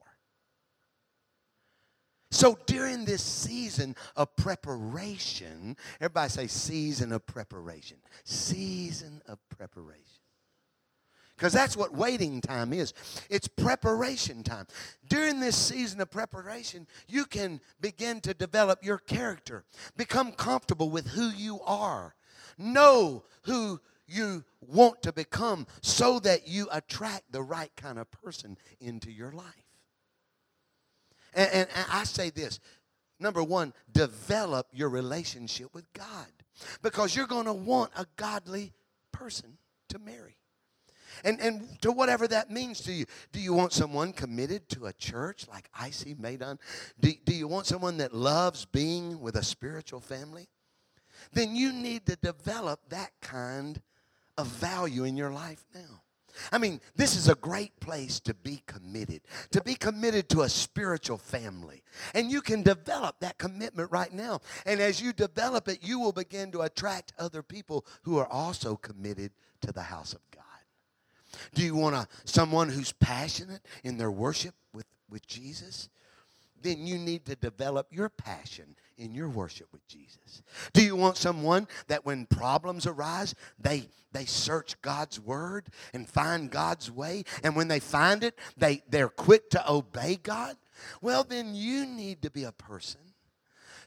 So 2.31 2.57
during 2.65 3.03
this 3.03 3.21
season 3.21 3.97
of 4.15 4.33
preparation, 4.37 5.75
everybody 5.99 6.29
say 6.29 6.47
season 6.47 7.11
of 7.11 7.25
preparation. 7.25 7.97
Season 8.23 9.21
of 9.27 9.37
preparation. 9.49 10.22
Because 11.35 11.53
that's 11.53 11.75
what 11.75 11.93
waiting 11.93 12.41
time 12.41 12.73
is. 12.73 12.93
It's 13.29 13.47
preparation 13.47 14.43
time. 14.43 14.67
During 15.07 15.39
this 15.39 15.57
season 15.57 15.99
of 16.01 16.11
preparation, 16.11 16.87
you 17.07 17.25
can 17.25 17.59
begin 17.81 18.21
to 18.21 18.33
develop 18.33 18.83
your 18.83 18.99
character, 18.99 19.65
become 19.97 20.31
comfortable 20.31 20.89
with 20.89 21.07
who 21.07 21.29
you 21.29 21.59
are, 21.65 22.15
know 22.57 23.23
who 23.43 23.79
you 24.05 24.43
want 24.61 25.01
to 25.03 25.11
become 25.11 25.65
so 25.81 26.19
that 26.19 26.47
you 26.47 26.67
attract 26.71 27.31
the 27.31 27.41
right 27.41 27.71
kind 27.75 27.97
of 27.97 28.09
person 28.11 28.57
into 28.79 29.11
your 29.11 29.31
life. 29.31 29.45
And, 31.33 31.49
and, 31.51 31.69
and 31.75 31.85
I 31.91 32.03
say 32.03 32.29
this 32.29 32.59
number 33.19 33.43
one, 33.43 33.73
develop 33.91 34.67
your 34.73 34.89
relationship 34.89 35.73
with 35.73 35.91
God 35.93 36.27
because 36.81 37.15
you're 37.15 37.25
going 37.25 37.45
to 37.45 37.53
want 37.53 37.91
a 37.97 38.05
godly 38.17 38.73
person 39.11 39.57
to 39.89 39.97
marry. 39.97 40.35
And, 41.23 41.39
and 41.39 41.81
to 41.81 41.91
whatever 41.91 42.27
that 42.27 42.51
means 42.51 42.81
to 42.81 42.93
you. 42.93 43.05
Do 43.31 43.39
you 43.39 43.53
want 43.53 43.73
someone 43.73 44.13
committed 44.13 44.69
to 44.69 44.85
a 44.87 44.93
church 44.93 45.47
like 45.47 45.69
IC 45.83 46.19
Medan? 46.19 46.59
Do, 46.99 47.11
do 47.25 47.33
you 47.33 47.47
want 47.47 47.65
someone 47.65 47.97
that 47.97 48.13
loves 48.13 48.65
being 48.65 49.19
with 49.21 49.35
a 49.35 49.43
spiritual 49.43 49.99
family? 49.99 50.47
Then 51.31 51.55
you 51.55 51.71
need 51.71 52.05
to 52.07 52.15
develop 52.15 52.81
that 52.89 53.11
kind 53.21 53.81
of 54.37 54.47
value 54.47 55.03
in 55.03 55.15
your 55.15 55.31
life 55.31 55.63
now. 55.73 56.01
I 56.51 56.57
mean, 56.57 56.81
this 56.95 57.15
is 57.15 57.29
a 57.29 57.35
great 57.35 57.79
place 57.79 58.19
to 58.21 58.33
be 58.33 58.61
committed, 58.65 59.21
to 59.51 59.61
be 59.61 59.75
committed 59.75 60.29
to 60.29 60.41
a 60.41 60.49
spiritual 60.49 61.17
family. 61.17 61.83
And 62.13 62.31
you 62.31 62.41
can 62.41 62.63
develop 62.63 63.19
that 63.19 63.37
commitment 63.37 63.91
right 63.91 64.11
now. 64.11 64.41
And 64.65 64.79
as 64.79 65.01
you 65.01 65.13
develop 65.13 65.67
it, 65.67 65.79
you 65.81 65.99
will 65.99 66.11
begin 66.11 66.51
to 66.51 66.61
attract 66.61 67.13
other 67.19 67.43
people 67.43 67.85
who 68.03 68.17
are 68.17 68.27
also 68.31 68.75
committed 68.75 69.31
to 69.61 69.71
the 69.71 69.83
house 69.83 70.13
of 70.13 70.21
God. 70.31 70.42
Do 71.53 71.63
you 71.63 71.75
want 71.75 71.95
a, 71.95 72.07
someone 72.25 72.69
who's 72.69 72.91
passionate 72.93 73.61
in 73.83 73.97
their 73.97 74.11
worship 74.11 74.55
with, 74.73 74.85
with 75.09 75.25
Jesus? 75.27 75.89
Then 76.61 76.87
you 76.87 76.97
need 76.97 77.25
to 77.25 77.35
develop 77.35 77.87
your 77.91 78.09
passion 78.09 78.75
in 78.97 79.13
your 79.13 79.29
worship 79.29 79.67
with 79.71 79.85
Jesus. 79.87 80.43
Do 80.71 80.83
you 80.83 80.95
want 80.95 81.17
someone 81.17 81.67
that 81.87 82.05
when 82.05 82.25
problems 82.25 82.87
arise, 82.87 83.35
they, 83.59 83.89
they 84.11 84.25
search 84.25 84.81
God's 84.81 85.19
word 85.19 85.67
and 85.93 86.07
find 86.07 86.49
God's 86.49 86.89
way? 86.89 87.23
And 87.43 87.55
when 87.55 87.67
they 87.67 87.79
find 87.79 88.23
it, 88.23 88.37
they, 88.55 88.83
they're 88.87 89.09
quick 89.09 89.49
to 89.51 89.71
obey 89.71 90.19
God? 90.21 90.55
Well, 91.01 91.23
then 91.23 91.55
you 91.55 91.85
need 91.85 92.21
to 92.21 92.29
be 92.29 92.43
a 92.45 92.51
person 92.51 93.01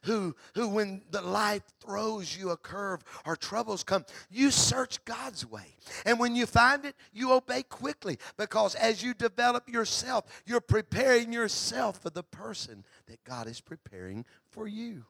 who, 0.03 0.35
who 0.55 0.69
when 0.69 1.03
the 1.11 1.23
life 1.23 1.63
throws 1.81 2.37
you 2.37 2.51
a 2.51 2.57
curve 2.57 3.03
or 3.25 3.37
troubles 3.37 3.85
come, 3.85 4.05
you 4.31 4.51
search 4.51 5.05
God's 5.05 5.45
way. 5.45 5.77
And 6.05 6.19
when 6.19 6.35
you 6.35 6.47
find 6.47 6.85
it, 6.85 6.95
you 7.13 7.33
obey 7.33 7.63
quickly 7.63 8.19
because 8.37 8.75
as 8.75 9.03
you 9.03 9.15
develop 9.15 9.69
yourself, 9.69 10.25
you're 10.47 10.61
preparing 10.61 11.33
yourself 11.33 12.03
for 12.03 12.11
the 12.11 12.23
person 12.23 12.85
that 13.07 13.23
God 13.25 13.47
is 13.47 13.61
preparing 13.61 14.25
for 14.51 14.67
you. 14.67 15.05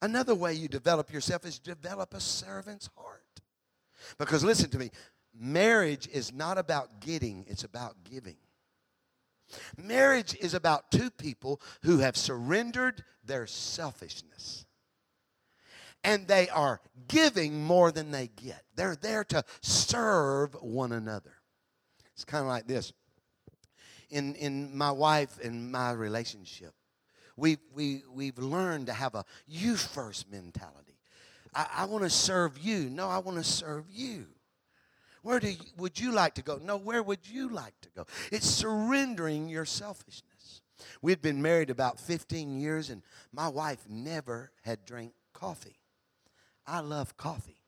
Another 0.00 0.34
way 0.34 0.54
you 0.54 0.66
develop 0.66 1.12
yourself 1.12 1.46
is 1.46 1.60
develop 1.60 2.12
a 2.12 2.20
servant's 2.20 2.90
heart. 2.96 3.22
Because 4.18 4.42
listen 4.42 4.68
to 4.70 4.78
me, 4.78 4.90
marriage 5.38 6.08
is 6.12 6.32
not 6.32 6.58
about 6.58 7.00
getting, 7.00 7.44
it's 7.48 7.64
about 7.64 7.96
giving. 8.02 8.36
Marriage 9.76 10.34
is 10.40 10.54
about 10.54 10.90
two 10.90 11.10
people 11.10 11.60
who 11.82 11.98
have 11.98 12.16
surrendered 12.16 13.04
their 13.24 13.46
selfishness. 13.46 14.66
And 16.04 16.26
they 16.26 16.48
are 16.48 16.80
giving 17.08 17.62
more 17.62 17.92
than 17.92 18.10
they 18.10 18.28
get. 18.28 18.62
They're 18.74 18.96
there 18.96 19.24
to 19.24 19.44
serve 19.60 20.54
one 20.60 20.92
another. 20.92 21.34
It's 22.14 22.24
kind 22.24 22.42
of 22.42 22.48
like 22.48 22.66
this. 22.66 22.92
In, 24.10 24.34
in 24.34 24.76
my 24.76 24.90
wife 24.90 25.38
and 25.42 25.70
my 25.70 25.92
relationship, 25.92 26.74
we, 27.36 27.58
we, 27.74 28.02
we've 28.12 28.38
learned 28.38 28.86
to 28.86 28.92
have 28.92 29.14
a 29.14 29.24
you 29.46 29.76
first 29.76 30.30
mentality. 30.30 30.98
I, 31.54 31.66
I 31.78 31.84
want 31.86 32.04
to 32.04 32.10
serve 32.10 32.58
you. 32.58 32.90
No, 32.90 33.08
I 33.08 33.18
want 33.18 33.38
to 33.38 33.44
serve 33.44 33.84
you. 33.90 34.26
Where 35.22 35.40
do 35.40 35.50
you, 35.50 35.58
would 35.76 35.98
you 35.98 36.12
like 36.12 36.34
to 36.34 36.42
go? 36.42 36.58
No, 36.62 36.76
where 36.76 37.02
would 37.02 37.26
you 37.28 37.48
like 37.48 37.74
to 37.82 37.88
go? 37.96 38.06
It's 38.30 38.46
surrendering 38.46 39.48
your 39.48 39.64
selfishness. 39.64 40.62
We'd 41.00 41.22
been 41.22 41.40
married 41.40 41.70
about 41.70 42.00
15 42.00 42.60
years, 42.60 42.90
and 42.90 43.02
my 43.32 43.48
wife 43.48 43.84
never 43.88 44.50
had 44.62 44.84
drank 44.84 45.12
coffee. 45.32 45.78
I 46.66 46.80
love 46.80 47.16
coffee. 47.16 47.58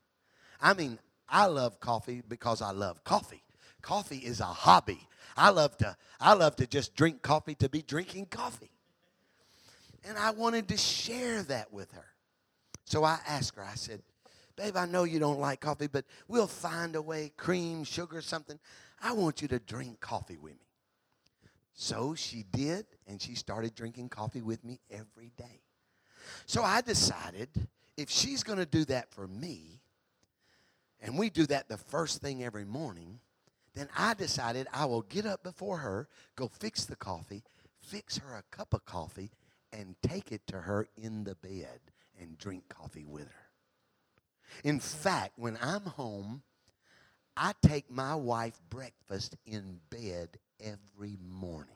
I 0.61 0.75
mean, 0.75 0.99
I 1.29 1.47
love 1.47 1.81
coffee 1.81 2.23
because 2.27 2.61
I 2.61 2.73
love 2.73 3.05
coffee. 3.05 3.43
Coffee 3.83 4.19
is 4.19 4.40
a 4.40 4.45
hobby. 4.45 5.07
I 5.37 5.51
love 5.51 5.77
to 5.79 5.97
I 6.21 6.35
love 6.35 6.57
to 6.57 6.67
just 6.67 6.95
drink 6.95 7.23
coffee 7.23 7.55
to 7.57 7.69
be 7.69 7.83
drinking 7.83 8.27
coffee. 8.27 8.71
And 10.07 10.17
I 10.17 10.31
wanted 10.31 10.69
to 10.69 10.77
share 10.77 11.43
that 11.45 11.73
with 11.73 11.93
her. 11.93 12.07
So 12.85 13.05
I 13.05 13.19
asked 13.27 13.57
her, 13.57 13.64
I 13.64 13.75
said, 13.75 14.03
Babe, 14.57 14.77
I 14.77 14.87
know 14.87 15.05
you 15.05 15.19
don't 15.19 15.40
like 15.40 15.61
coffee, 15.61 15.88
but 15.88 16.05
we'll 16.29 16.47
find 16.47 16.95
a 16.95 17.03
way, 17.03 17.33
cream, 17.37 17.85
sugar, 17.85 18.21
something. 18.21 18.59
I 19.03 19.12
want 19.12 19.43
you 19.43 19.49
to 19.49 19.59
drink 19.59 20.01
coffee 20.01 20.37
with 20.37 20.53
me. 20.53 20.59
So 21.75 22.14
she 22.14 22.45
did, 22.53 22.87
and 23.09 23.21
she 23.21 23.35
started 23.35 23.75
drinking 23.75 24.11
coffee 24.11 24.43
with 24.43 24.64
me 24.64 24.79
every 24.90 25.33
day. 25.37 25.61
So 26.47 26.62
I 26.62 26.81
decided 26.81 27.49
if 27.97 28.11
she's 28.11 28.45
going 28.45 28.59
to 28.59 28.67
do 28.67 28.85
that 28.87 29.12
for 29.12 29.27
me, 29.27 29.81
and 31.01 31.19
we 31.19 31.31
do 31.31 31.47
that 31.47 31.69
the 31.69 31.77
first 31.77 32.21
thing 32.23 32.45
every 32.45 32.64
morning, 32.64 33.19
then 33.75 33.88
I 33.99 34.14
decided 34.14 34.69
I 34.73 34.85
will 34.85 35.03
get 35.03 35.27
up 35.27 35.43
before 35.43 35.79
her, 35.79 36.09
go 36.37 36.47
fix 36.47 36.85
the 36.85 36.97
coffee, 36.97 37.43
fix 37.81 38.19
her 38.19 38.37
a 38.37 38.57
cup 38.57 38.73
of 38.73 38.85
coffee, 38.85 39.33
and 39.73 39.97
take 40.01 40.31
it 40.31 40.47
to 40.47 40.61
her 40.61 40.87
in 40.97 41.25
the 41.25 41.35
bed 41.35 41.81
and 42.21 42.38
drink 42.38 42.69
coffee 42.69 43.05
with 43.05 43.27
her. 43.27 43.44
In 44.63 44.81
fact, 44.81 45.33
when 45.37 45.59
I'm 45.61 45.83
home, 45.83 46.43
I 47.37 47.53
take 47.63 47.91
my 47.91 48.15
wife 48.15 48.61
breakfast 48.71 49.37
in 49.45 49.81
bed 49.91 50.29
every 50.61 51.19
morning. 51.29 51.75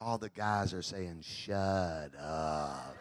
All 0.00 0.18
the 0.18 0.28
guys 0.28 0.74
are 0.74 0.82
saying, 0.82 1.22
shut 1.22 2.12
up. 2.20 2.96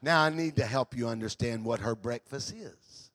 now 0.00 0.22
I 0.22 0.30
need 0.30 0.56
to 0.56 0.64
help 0.64 0.96
you 0.96 1.08
understand 1.08 1.64
what 1.64 1.80
her 1.80 1.94
breakfast 1.94 2.54
is. 2.54 3.10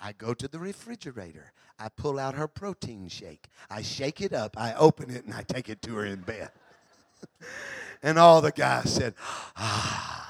I 0.00 0.12
go 0.12 0.34
to 0.34 0.46
the 0.46 0.58
refrigerator. 0.58 1.52
I 1.78 1.88
pull 1.88 2.18
out 2.18 2.34
her 2.34 2.46
protein 2.46 3.08
shake. 3.08 3.48
I 3.70 3.82
shake 3.82 4.20
it 4.20 4.32
up. 4.32 4.56
I 4.56 4.74
open 4.74 5.10
it 5.10 5.24
and 5.24 5.34
I 5.34 5.42
take 5.42 5.68
it 5.68 5.82
to 5.82 5.94
her 5.96 6.04
in 6.04 6.20
bed. 6.20 6.50
and 8.02 8.18
all 8.18 8.40
the 8.40 8.52
guys 8.52 8.92
said, 8.92 9.14
ah. 9.56 10.23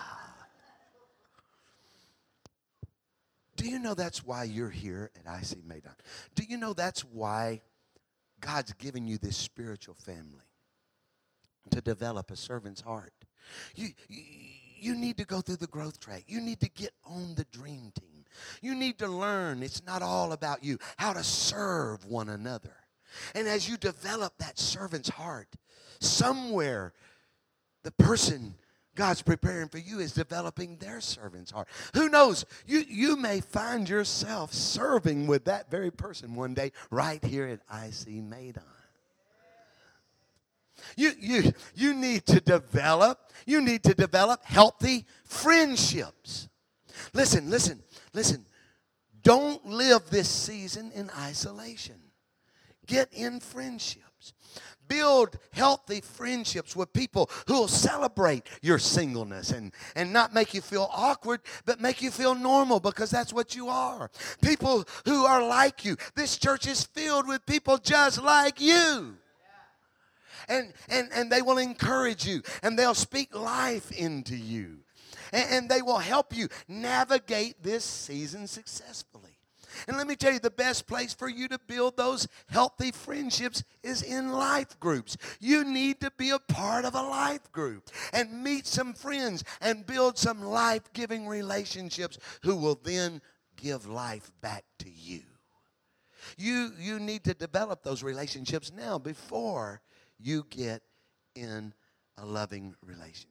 Do 3.65 3.71
you 3.71 3.79
know 3.79 3.95
that's 3.95 4.23
why 4.23 4.45
you're 4.45 4.69
here 4.69 5.11
at 5.17 5.41
IC 5.41 5.65
Medan? 5.67 5.95
Do 6.35 6.45
you 6.47 6.59
know 6.59 6.75
that's 6.75 7.01
why 7.03 7.63
God's 8.39 8.75
given 8.75 9.09
you 9.09 9.17
this 9.17 9.39
spiritual 9.39 9.95
family? 9.95 10.45
To 11.71 11.81
develop 11.81 12.31
a 12.31 12.37
servant's 12.37 12.83
heart. 12.83 13.15
You, 13.75 13.89
you 14.07 14.95
need 14.95 15.17
to 15.17 15.25
go 15.25 15.41
through 15.41 15.57
the 15.57 15.67
growth 15.67 15.99
track. 15.99 16.25
You 16.27 16.43
need 16.43 16.61
to 16.61 16.69
get 16.69 16.91
on 17.07 17.37
the 17.37 17.47
dream 17.53 17.91
team. 17.99 18.27
You 18.61 18.75
need 18.75 18.99
to 18.99 19.09
learn 19.09 19.63
it's 19.63 19.83
not 19.87 20.03
all 20.03 20.33
about 20.33 20.63
you, 20.63 20.77
how 20.99 21.15
to 21.15 21.25
serve 21.25 22.05
one 22.05 22.29
another. 22.29 22.77
And 23.35 23.49
as 23.49 23.67
you 23.67 23.79
develop 23.79 24.35
that 24.41 24.59
servant's 24.59 25.09
heart, 25.09 25.49
somewhere 26.01 26.93
the 27.83 27.93
person 27.93 28.57
God's 28.95 29.23
preparing 29.23 29.69
for 29.69 29.79
you 29.79 29.99
is 29.99 30.13
developing 30.13 30.77
their 30.77 31.01
servant's 31.01 31.51
heart. 31.51 31.69
Who 31.95 32.09
knows? 32.09 32.45
You, 32.67 32.85
you 32.89 33.17
may 33.17 33.41
find 33.41 33.89
yourself 33.89 34.53
serving 34.53 35.27
with 35.27 35.47
that 35.47 35.71
very 35.71 35.91
person 35.91 36.35
one 36.35 36.55
day 36.55 36.73
right 36.91 37.23
here 37.25 37.47
at 37.47 37.87
IC 37.87 38.09
Medan. 38.09 38.63
You, 40.97 41.13
you, 41.19 41.53
you 41.75 41.95
need 41.95 42.27
to 42.27 42.41
develop, 42.41 43.33
you 43.47 43.61
need 43.61 43.83
to 43.85 43.95
develop 43.95 44.45
healthy 44.45 45.07
friendships. 45.25 46.49
Listen, 47.13 47.51
listen, 47.51 47.83
listen. 48.13 48.45
Don't 49.23 49.65
live 49.67 50.11
this 50.11 50.29
season 50.29 50.93
in 50.95 51.11
isolation. 51.19 51.97
Get 52.87 53.09
in 53.13 53.41
friendships. 53.41 54.35
Build 54.89 55.39
healthy 55.53 56.01
friendships 56.01 56.77
with 56.77 56.93
people 56.93 57.31
who 57.47 57.55
will 57.55 57.69
celebrate 57.69 58.47
your 58.63 58.79
singleness 58.79 59.51
and, 59.51 59.73
and 59.97 60.13
not 60.13 60.35
make 60.35 60.55
you 60.55 60.61
feel 60.61 60.89
awkward, 60.93 61.41
but 61.65 61.81
make 61.81 62.03
you 62.03 62.11
feel 62.11 62.35
normal 62.35 62.81
because 62.81 63.11
that's 63.11 63.33
what 63.33 63.55
you 63.55 63.69
are. 63.69 64.11
People 64.43 64.85
who 65.05 65.25
are 65.25 65.47
like 65.47 65.85
you. 65.85 65.97
This 66.15 66.37
church 66.37 66.67
is 66.67 66.85
filled 66.85 67.29
with 67.29 67.45
people 67.47 67.79
just 67.79 68.23
like 68.23 68.61
you. 68.61 69.17
And, 70.49 70.73
and, 70.89 71.09
and 71.15 71.31
they 71.31 71.43
will 71.43 71.59
encourage 71.59 72.27
you 72.27 72.43
and 72.63 72.79
they'll 72.79 72.95
speak 72.95 73.35
life 73.35 73.91
into 73.93 74.37
you. 74.37 74.79
And, 75.33 75.47
and 75.51 75.69
they 75.69 75.83
will 75.83 75.99
help 75.99 76.37
you 76.37 76.49
navigate 76.69 77.63
this 77.63 77.85
season 77.85 78.47
successfully. 78.47 79.14
And 79.87 79.97
let 79.97 80.07
me 80.07 80.17
tell 80.17 80.33
you, 80.33 80.39
the 80.39 80.51
best 80.51 80.87
place 80.87 81.13
for 81.13 81.29
you 81.29 81.49
to 81.49 81.59
build 81.67 81.97
those 81.97 82.29
healthy 82.49 82.91
friendships 82.91 83.63
is 83.83 84.03
in 84.03 84.33
life 84.33 84.79
groups. 84.81 85.17
You 85.41 85.65
need 85.65 86.01
to 86.01 86.11
be 86.17 86.31
a 86.31 86.39
part 86.39 86.85
of 86.85 86.95
a 86.95 87.03
life 87.03 87.51
group 87.53 87.91
and 88.13 88.43
meet 88.43 88.67
some 88.67 88.93
friends 88.95 89.45
and 89.61 89.87
build 89.87 90.19
some 90.19 90.43
life 90.43 90.93
giving 90.93 91.27
relationships 91.27 92.19
who 92.43 92.57
will 92.57 92.79
then 92.83 93.21
give 93.57 93.87
life 93.87 94.31
back 94.41 94.65
to 94.81 94.91
you. 94.91 95.23
You, 96.37 96.73
you 96.79 96.99
need 96.99 97.25
to 97.25 97.35
develop 97.35 97.83
those 97.83 98.03
relationships 98.03 98.73
now 98.75 98.99
before 98.99 99.83
you 100.19 100.47
get 100.51 100.83
in 101.35 101.75
a 102.17 102.25
loving 102.25 102.75
relationship. 102.85 103.31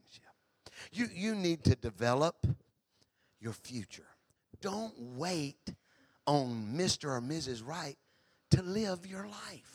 You, 0.92 1.08
you 1.14 1.36
need 1.36 1.64
to 1.66 1.76
develop 1.76 2.46
your 3.40 3.54
future. 3.54 4.08
Don't 4.62 4.94
wait 4.98 5.74
on 6.26 6.74
Mr. 6.76 7.06
or 7.06 7.22
Mrs. 7.22 7.66
Right 7.66 7.98
to 8.52 8.62
live 8.62 9.06
your 9.06 9.28
life. 9.28 9.74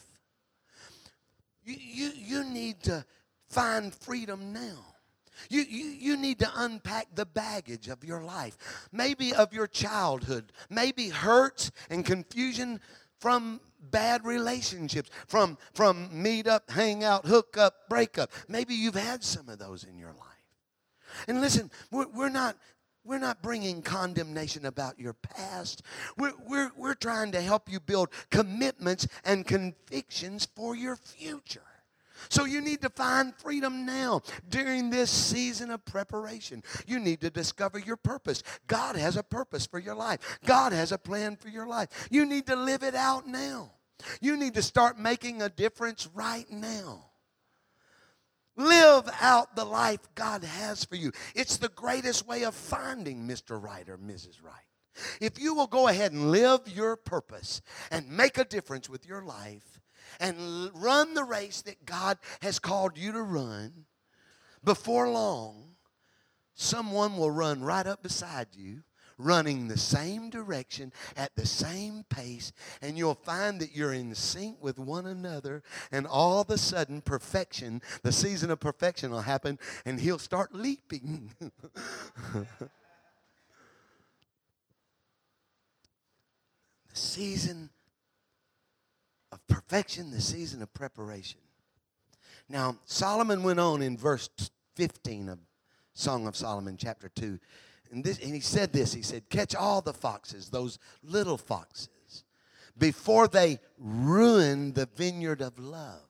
You, 1.65 1.77
you, 1.79 2.13
you 2.17 2.45
need 2.45 2.83
to 2.85 3.05
find 3.49 3.95
freedom 3.95 4.53
now. 4.53 4.85
You, 5.51 5.63
you, 5.63 5.85
you 5.87 6.17
need 6.17 6.39
to 6.41 6.51
unpack 6.57 7.09
the 7.15 7.27
baggage 7.27 7.89
of 7.89 8.03
your 8.05 8.23
life, 8.23 8.57
maybe 8.91 9.35
of 9.35 9.53
your 9.53 9.67
childhood, 9.67 10.53
maybe 10.69 11.09
hurts 11.09 11.71
and 11.91 12.05
confusion 12.05 12.81
from 13.21 13.61
bad 13.91 14.25
relationships, 14.25 15.11
from, 15.27 15.57
from 15.75 16.09
meet 16.11 16.47
up, 16.47 16.71
hang 16.71 17.05
out, 17.05 17.27
hook 17.27 17.57
up, 17.57 17.89
break 17.89 18.19
up. 18.19 18.33
Maybe 18.49 18.75
you've 18.75 18.95
had 18.95 19.23
some 19.23 19.49
of 19.49 19.59
those 19.59 19.85
in 19.85 19.99
your 19.99 20.13
life. 20.13 20.29
And 21.27 21.41
listen, 21.41 21.71
we're, 21.91 22.09
we're 22.09 22.29
not 22.29 22.57
we're 23.09 23.19
not 23.19 23.43
bringing 23.43 23.81
condemnation 23.81 24.67
about 24.67 24.99
your 24.99 25.15
past. 25.15 25.83
We're, 26.19 26.35
we're, 26.47 26.71
we're 26.77 26.95
trying 26.95 27.33
to 27.33 27.41
help 27.41 27.71
you 27.71 27.81
build 27.81 28.11
commitments 28.31 29.09
and 29.25 29.47
convictions 29.47 30.47
for 30.55 30.77
your 30.77 30.95
future. 30.97 31.63
So 32.29 32.45
you 32.45 32.61
need 32.61 32.83
to 32.83 32.91
find 32.91 33.35
freedom 33.37 33.87
now 33.87 34.23
during 34.51 34.91
this 34.91 35.11
season 35.11 35.71
of 35.71 35.85
preparation. 35.87 36.63
You 36.87 36.99
need 36.99 37.23
to 37.23 37.31
discover 37.31 37.79
your 37.79 37.97
purpose. 37.97 38.43
God 38.67 38.97
has 38.97 39.17
a 39.17 39.23
purpose 39.23 39.67
for 39.67 39.79
your 39.79 39.95
life, 39.95 40.39
God 40.45 40.73
has 40.73 40.93
a 40.93 40.99
plan 40.99 41.37
for 41.37 41.49
your 41.49 41.67
life. 41.67 42.09
You 42.11 42.27
need 42.27 42.47
to 42.49 42.57
live 42.57 42.83
it 42.83 42.95
out 42.95 43.27
now. 43.27 43.73
You 44.21 44.37
need 44.37 44.55
to 44.55 44.63
start 44.63 44.99
making 44.99 45.41
a 45.41 45.49
difference 45.49 46.09
right 46.15 46.49
now. 46.51 47.08
Live 48.59 49.09
out 49.21 49.55
the 49.55 49.65
life 49.65 50.01
God 50.17 50.43
has 50.43 50.85
for 50.85 50.97
you. 50.97 51.13
It's 51.35 51.57
the 51.57 51.69
greatest 51.69 52.27
way 52.27 52.43
of 52.43 52.55
finding 52.55 53.27
Mr. 53.27 53.63
Right 53.63 53.89
or 53.89 53.97
Mrs. 53.97 54.43
Right. 54.43 54.55
If 55.21 55.39
you 55.39 55.55
will 55.55 55.69
go 55.69 55.87
ahead 55.87 56.11
and 56.11 56.33
live 56.33 56.63
your 56.67 56.97
purpose 56.97 57.63
and 57.93 58.11
make 58.11 58.37
a 58.37 58.45
difference 58.45 58.89
with 58.89 59.07
your 59.07 59.23
life 59.23 59.81
and 60.19 60.71
run 60.75 61.15
the 61.15 61.23
race 61.23 61.63
that 61.63 61.87
God 61.87 62.19
has 62.43 62.59
called 62.59 62.99
you 62.99 63.13
to 63.13 63.23
run, 63.23 63.85
before 64.65 65.09
long, 65.09 65.77
someone 66.55 67.17
will 67.17 67.31
run 67.31 67.63
right 67.63 67.87
up 67.87 68.03
beside 68.03 68.49
you 68.57 68.83
running 69.19 69.69
the 69.69 69.77
same 69.77 70.31
direction 70.31 70.93
at 71.17 71.35
the 71.35 71.47
same 71.47 72.05
pace, 72.09 72.53
and 72.81 72.97
you'll 72.97 73.15
find 73.15 73.61
that 73.61 73.75
you're 73.75 73.93
in 73.93 74.15
sync 74.15 74.57
with 74.63 74.79
one 74.79 75.07
another, 75.07 75.63
and 75.93 76.07
all 76.07 76.41
of 76.41 76.51
a 76.51 76.59
sudden, 76.59 77.01
perfection, 77.01 77.83
the 78.03 78.13
season 78.13 78.51
of 78.51 78.61
perfection 78.61 79.11
will 79.11 79.21
happen, 79.21 79.59
and 79.85 80.01
he'll 80.01 80.19
start 80.19 80.55
leaping. 80.55 81.31
the 81.41 82.47
season 86.93 87.71
of 89.33 89.47
perfection, 89.49 90.11
the 90.11 90.21
season 90.21 90.63
of 90.63 90.73
preparation. 90.73 91.41
Now, 92.49 92.79
Solomon 92.87 93.43
went 93.43 93.61
on 93.61 93.83
in 93.83 93.99
verse 93.99 94.31
15 94.77 95.29
of 95.29 95.39
Song 95.93 96.27
of 96.27 96.37
Solomon, 96.37 96.77
chapter 96.79 97.09
2. 97.09 97.39
And, 97.91 98.05
this, 98.05 98.19
and 98.19 98.35
he 98.35 98.41
said 98.41 98.73
this 98.73 98.93
he 98.93 99.03
said, 99.03 99.29
Catch 99.29 99.55
all 99.55 99.81
the 99.81 99.93
foxes, 99.93 100.51
those 100.51 100.79
little 101.03 101.39
foxes, 101.39 102.25
before 102.77 103.29
they 103.29 103.59
ruin 103.79 104.73
the 104.73 104.89
vineyard 104.97 105.41
of 105.41 105.59
love. 105.59 106.03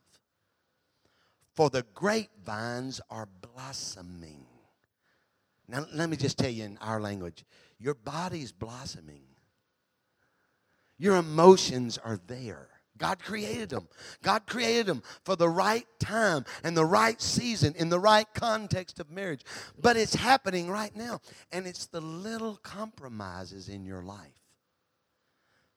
For 1.55 1.71
the 1.71 1.85
grapevines 1.95 3.01
are 3.11 3.29
blossoming. 3.55 4.47
Now, 5.67 5.87
let 5.93 6.09
me 6.09 6.17
just 6.17 6.39
tell 6.39 6.51
you 6.51 6.65
in 6.65 6.79
our 6.79 7.01
language 7.01 7.45
your 7.79 7.95
body's 7.95 8.53
blossoming. 8.53 9.23
Your 10.99 11.17
emotions 11.17 11.99
are 11.99 12.19
there. 12.27 12.69
God 12.99 13.21
created 13.21 13.71
them. 13.71 13.89
God 14.23 14.47
created 14.47 14.87
them 14.87 15.03
for 15.25 15.37
the 15.37 15.49
right 15.49 15.87
time 15.99 16.45
and 16.63 16.77
the 16.77 16.85
right 16.85 17.21
season 17.21 17.75
in 17.77 17.89
the 17.89 18.01
right 18.01 18.27
context 18.35 19.01
of 19.01 19.11
marriage. 19.11 19.45
But 19.81 19.97
it's 19.97 20.15
happening 20.15 20.71
right 20.71 20.95
now. 20.95 21.21
And 21.53 21.67
it's 21.67 21.87
the 21.87 22.01
little 22.01 22.57
compromises 22.57 23.69
in 23.69 23.85
your 23.85 24.03
life 24.03 24.43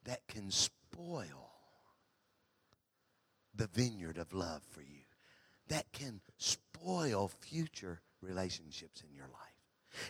that 0.06 0.28
can 0.28 0.50
spoil 0.50 1.52
the 3.56 3.68
vineyard 3.68 4.18
of 4.18 4.34
love 4.34 4.62
for 4.72 4.82
you, 4.82 5.04
that 5.68 5.92
can 5.94 6.22
spoil 6.38 7.28
future 7.40 8.02
relationships 8.22 9.04
in 9.08 9.16
your 9.16 9.28
life. 9.28 9.51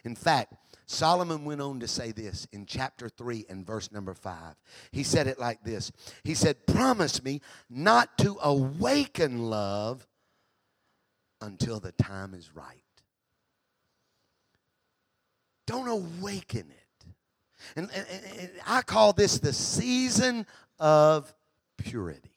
In 0.04 0.16
fact, 0.16 0.54
Solomon 0.86 1.46
went 1.46 1.62
on 1.62 1.80
to 1.80 1.88
say 1.88 2.12
this 2.12 2.48
in 2.52 2.66
chapter 2.66 3.08
3 3.08 3.46
and 3.50 3.66
verse 3.66 3.92
number 3.92 4.14
5. 4.14 4.56
He 4.92 5.04
said 5.04 5.28
it 5.28 5.40
like 5.40 5.64
this 5.64 5.92
He 6.24 6.34
said, 6.34 6.68
Promise 6.68 7.24
me 7.24 7.42
not 7.70 8.18
to 8.20 8.38
awaken 8.42 9.50
love 9.50 10.06
until 11.42 11.80
the 11.80 11.94
time 11.94 12.34
is 12.34 12.54
right. 12.54 12.84
Don't 15.66 15.88
awaken 15.88 16.70
it. 16.70 17.06
And, 17.76 17.90
and, 17.96 18.06
and 18.40 18.50
I 18.68 18.82
call 18.82 19.14
this 19.14 19.40
the 19.40 19.54
season 19.54 20.46
of 20.80 21.34
purity. 21.78 22.32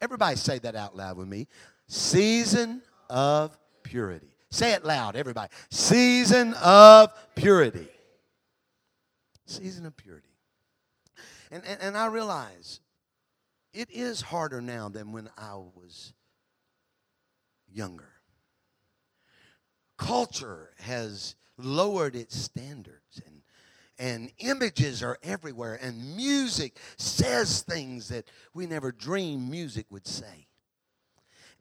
Everybody 0.00 0.36
say 0.36 0.58
that 0.60 0.76
out 0.76 0.96
loud 0.96 1.16
with 1.16 1.26
me. 1.28 1.48
Season 1.88 2.82
of 3.10 3.58
purity. 3.82 4.37
Say 4.50 4.72
it 4.72 4.84
loud, 4.84 5.14
everybody. 5.16 5.52
Season 5.70 6.54
of 6.54 7.12
purity. 7.34 7.88
Season 9.46 9.86
of 9.86 9.96
purity. 9.96 10.28
And, 11.50 11.62
and, 11.66 11.80
and 11.80 11.96
I 11.96 12.06
realize 12.06 12.80
it 13.72 13.90
is 13.90 14.20
harder 14.20 14.60
now 14.60 14.88
than 14.88 15.12
when 15.12 15.28
I 15.36 15.54
was 15.54 16.12
younger. 17.70 18.08
Culture 19.96 20.70
has 20.78 21.34
lowered 21.56 22.14
its 22.14 22.36
standards 22.36 23.20
and 23.26 23.42
and 24.00 24.30
images 24.38 25.02
are 25.02 25.18
everywhere 25.24 25.76
and 25.82 26.16
music 26.16 26.78
says 26.96 27.62
things 27.62 28.08
that 28.08 28.28
we 28.54 28.64
never 28.64 28.92
dreamed 28.92 29.50
music 29.50 29.86
would 29.90 30.06
say 30.06 30.46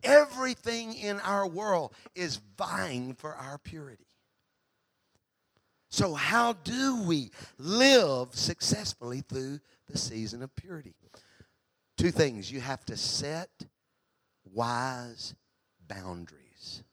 Everything 0.03 0.93
in 0.93 1.19
our 1.21 1.47
world 1.47 1.93
is 2.15 2.39
vying 2.57 3.13
for 3.15 3.33
our 3.33 3.57
purity. 3.57 4.05
So, 5.89 6.13
how 6.13 6.53
do 6.53 7.03
we 7.03 7.31
live 7.57 8.35
successfully 8.35 9.21
through 9.21 9.59
the 9.89 9.97
season 9.97 10.43
of 10.43 10.55
purity? 10.55 10.93
Two 11.97 12.11
things 12.11 12.51
you 12.51 12.59
have 12.59 12.85
to 12.85 12.97
set 12.97 13.49
wise 14.53 15.33
boundaries. 15.87 16.83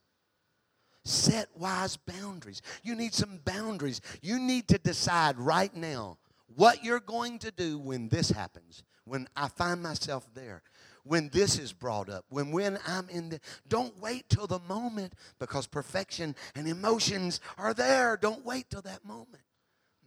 Set 1.04 1.48
wise 1.54 1.96
boundaries. 1.98 2.62
You 2.82 2.94
need 2.94 3.12
some 3.12 3.40
boundaries. 3.44 4.00
You 4.22 4.38
need 4.38 4.68
to 4.68 4.78
decide 4.78 5.38
right 5.38 5.74
now 5.74 6.18
what 6.54 6.82
you're 6.82 7.00
going 7.00 7.38
to 7.40 7.50
do 7.50 7.78
when 7.78 8.08
this 8.08 8.30
happens, 8.30 8.84
when 9.04 9.28
I 9.36 9.48
find 9.48 9.82
myself 9.82 10.26
there 10.34 10.62
when 11.04 11.28
this 11.28 11.58
is 11.58 11.72
brought 11.72 12.08
up, 12.08 12.24
when 12.30 12.50
when 12.50 12.78
I'm 12.86 13.08
in 13.08 13.28
the 13.28 13.40
don't 13.68 13.98
wait 14.00 14.28
till 14.28 14.46
the 14.46 14.60
moment 14.60 15.12
because 15.38 15.66
perfection 15.66 16.34
and 16.54 16.66
emotions 16.66 17.40
are 17.58 17.74
there. 17.74 18.16
Don't 18.20 18.44
wait 18.44 18.70
till 18.70 18.82
that 18.82 19.04
moment. 19.04 19.42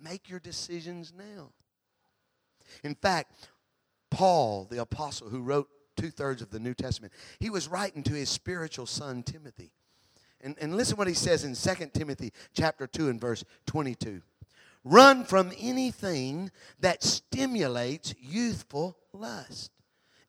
Make 0.02 0.30
your 0.30 0.40
decisions 0.40 1.14
now. 1.18 1.52
In 2.84 2.96
fact, 2.96 3.32
Paul, 4.10 4.68
the 4.70 4.82
apostle 4.82 5.30
who 5.30 5.42
wrote 5.42 5.70
two 5.96 6.10
thirds 6.10 6.42
of 6.42 6.50
the 6.50 6.60
New 6.60 6.74
Testament, 6.74 7.14
he 7.40 7.50
was 7.50 7.68
writing 7.68 8.04
to 8.04 8.14
his 8.14 8.30
spiritual 8.30 8.86
son 8.86 9.24
Timothy. 9.24 9.72
And, 10.42 10.56
and 10.60 10.76
listen 10.76 10.98
what 10.98 11.08
he 11.08 11.14
says 11.14 11.44
in 11.44 11.56
2 11.56 11.92
Timothy 11.94 12.32
chapter 12.54 12.86
2 12.86 13.10
and 13.10 13.20
verse 13.20 13.44
22. 13.66 14.22
Run 14.84 15.26
from 15.26 15.52
anything 15.60 16.52
that 16.80 17.04
stimulates 17.04 18.14
youthful 18.20 18.98
lust 19.12 19.72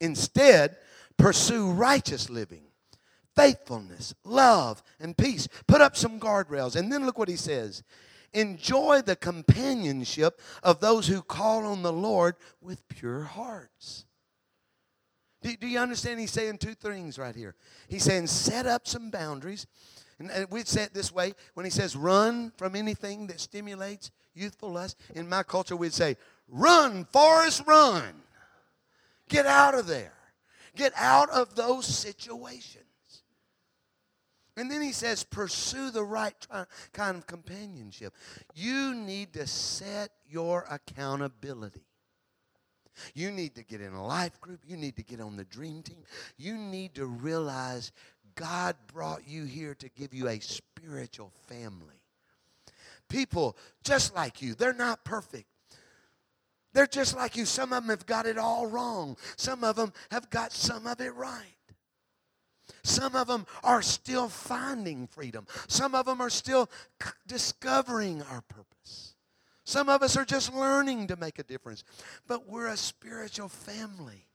Instead, 0.01 0.77
pursue 1.17 1.71
righteous 1.71 2.31
living, 2.31 2.65
faithfulness, 3.35 4.15
love, 4.25 4.83
and 5.01 5.17
peace. 5.17 5.49
Put 5.67 5.81
up 5.81 5.97
some 5.97 6.21
guardrails. 6.21 6.77
And 6.77 6.93
then 6.93 7.05
look 7.05 7.19
what 7.19 7.29
he 7.29 7.37
says 7.37 7.83
enjoy 8.35 9.01
the 9.03 9.17
companionship 9.17 10.41
of 10.63 10.81
those 10.81 11.07
who 11.07 11.23
call 11.23 11.65
on 11.65 11.83
the 11.83 11.93
Lord 11.93 12.37
with 12.61 12.87
pure 12.89 13.23
hearts. 13.23 14.05
Do, 15.41 15.57
do, 15.57 15.67
you 15.67 15.79
understand? 15.79 16.21
He's 16.21 16.31
saying 16.31 16.59
two 16.59 16.75
things 16.75 17.19
right 17.19 17.35
here. 17.35 17.55
He's 17.89 18.03
saying 18.03 18.27
set 18.27 18.67
up 18.67 18.87
some 18.87 19.11
boundaries. 19.11 19.67
And, 20.19 20.49
we'd 20.51 20.67
say 20.67 20.83
it 20.83 20.95
this 20.95 21.13
way 21.13 21.35
when 21.55 21.65
he 21.65 21.71
says 21.71 21.95
run 21.95 22.53
from 22.57 22.75
anything 22.75 23.29
that 23.29 23.41
stimulates 23.41 24.11
youthful 24.35 24.73
lust. 24.73 24.99
In 25.15 25.29
my 25.29 25.43
culture, 25.45 25.77
we'd 25.77 25.93
say, 25.93 26.17
run, 26.49 27.05
Forrest, 27.05 27.63
run. 27.67 28.23
Get 29.29 29.47
out 29.47 29.75
of 29.75 29.87
there. 29.87 30.15
Get 30.75 30.93
out 30.97 31.31
of 31.31 31.55
those 31.55 31.87
situations. 31.87 32.85
And 34.57 34.71
then 34.71 34.83
he 34.83 34.93
says, 34.93 35.23
pursue 35.23 35.91
the 35.91 36.03
right 36.03 36.35
kind 36.93 37.17
of 37.17 37.27
companionship. 37.27 38.13
You 38.55 38.95
need 38.95 39.33
to 39.35 39.47
set 39.47 40.11
your 40.29 40.67
accountability. 40.69 41.85
You 43.15 43.31
need 43.31 43.55
to 43.55 43.63
get 43.63 43.81
in 43.81 43.93
a 43.93 44.05
life 44.05 44.41
group. 44.41 44.61
You 44.67 44.77
need 44.77 44.97
to 44.97 45.05
get 45.05 45.21
on 45.21 45.37
the 45.37 45.45
dream 45.45 45.83
team. 45.83 46.03
You 46.37 46.57
need 46.57 46.95
to 46.97 47.07
realize 47.07 47.93
God 48.35 48.75
brought 48.93 49.29
you 49.29 49.45
here 49.45 49.75
to 49.77 49.89
give 49.91 50.13
you 50.13 50.27
a 50.27 50.41
spiritual 50.41 51.33
family. 51.47 52.03
People 53.09 53.57
just 53.85 54.15
like 54.15 54.43
you, 54.43 54.55
they're 54.55 54.73
not 54.73 55.05
perfect. 55.05 55.47
They're 56.79 56.87
just 56.87 57.17
like 57.17 57.37
you. 57.37 57.45
Some 57.45 57.73
of 57.73 57.83
them 57.83 57.91
have 57.91 58.07
got 58.07 58.25
it 58.25 58.39
all 58.39 58.69
wrong, 58.69 59.17
some 59.37 59.65
of 59.65 59.75
them 59.75 59.93
have 60.13 60.31
got 60.31 60.53
some 60.53 60.87
of 60.87 61.01
it 61.01 61.13
right. 61.13 61.57
Some 62.85 63.17
of 63.17 63.27
them 63.27 63.47
are 63.65 63.83
still 63.83 64.29
finding 64.29 65.09
freedom. 65.09 65.49
Some 65.67 65.97
of 65.97 66.07
them 66.07 66.21
are 66.21 66.31
still 66.31 66.71
c- 67.03 67.11
discovering 67.27 68.23
our 68.23 68.43
purpose. 68.43 69.17
Some 69.65 69.89
of 69.89 70.05
us 70.05 70.17
are 70.17 70.25
just 70.25 70.55
learning 70.55 71.09
to 71.09 71.17
make 71.17 71.41
a 71.41 71.43
difference. 71.43 71.83
But 72.29 72.49
we're 72.49 72.69
a 72.69 72.77
spiritual 72.77 73.49
family. 73.49 74.29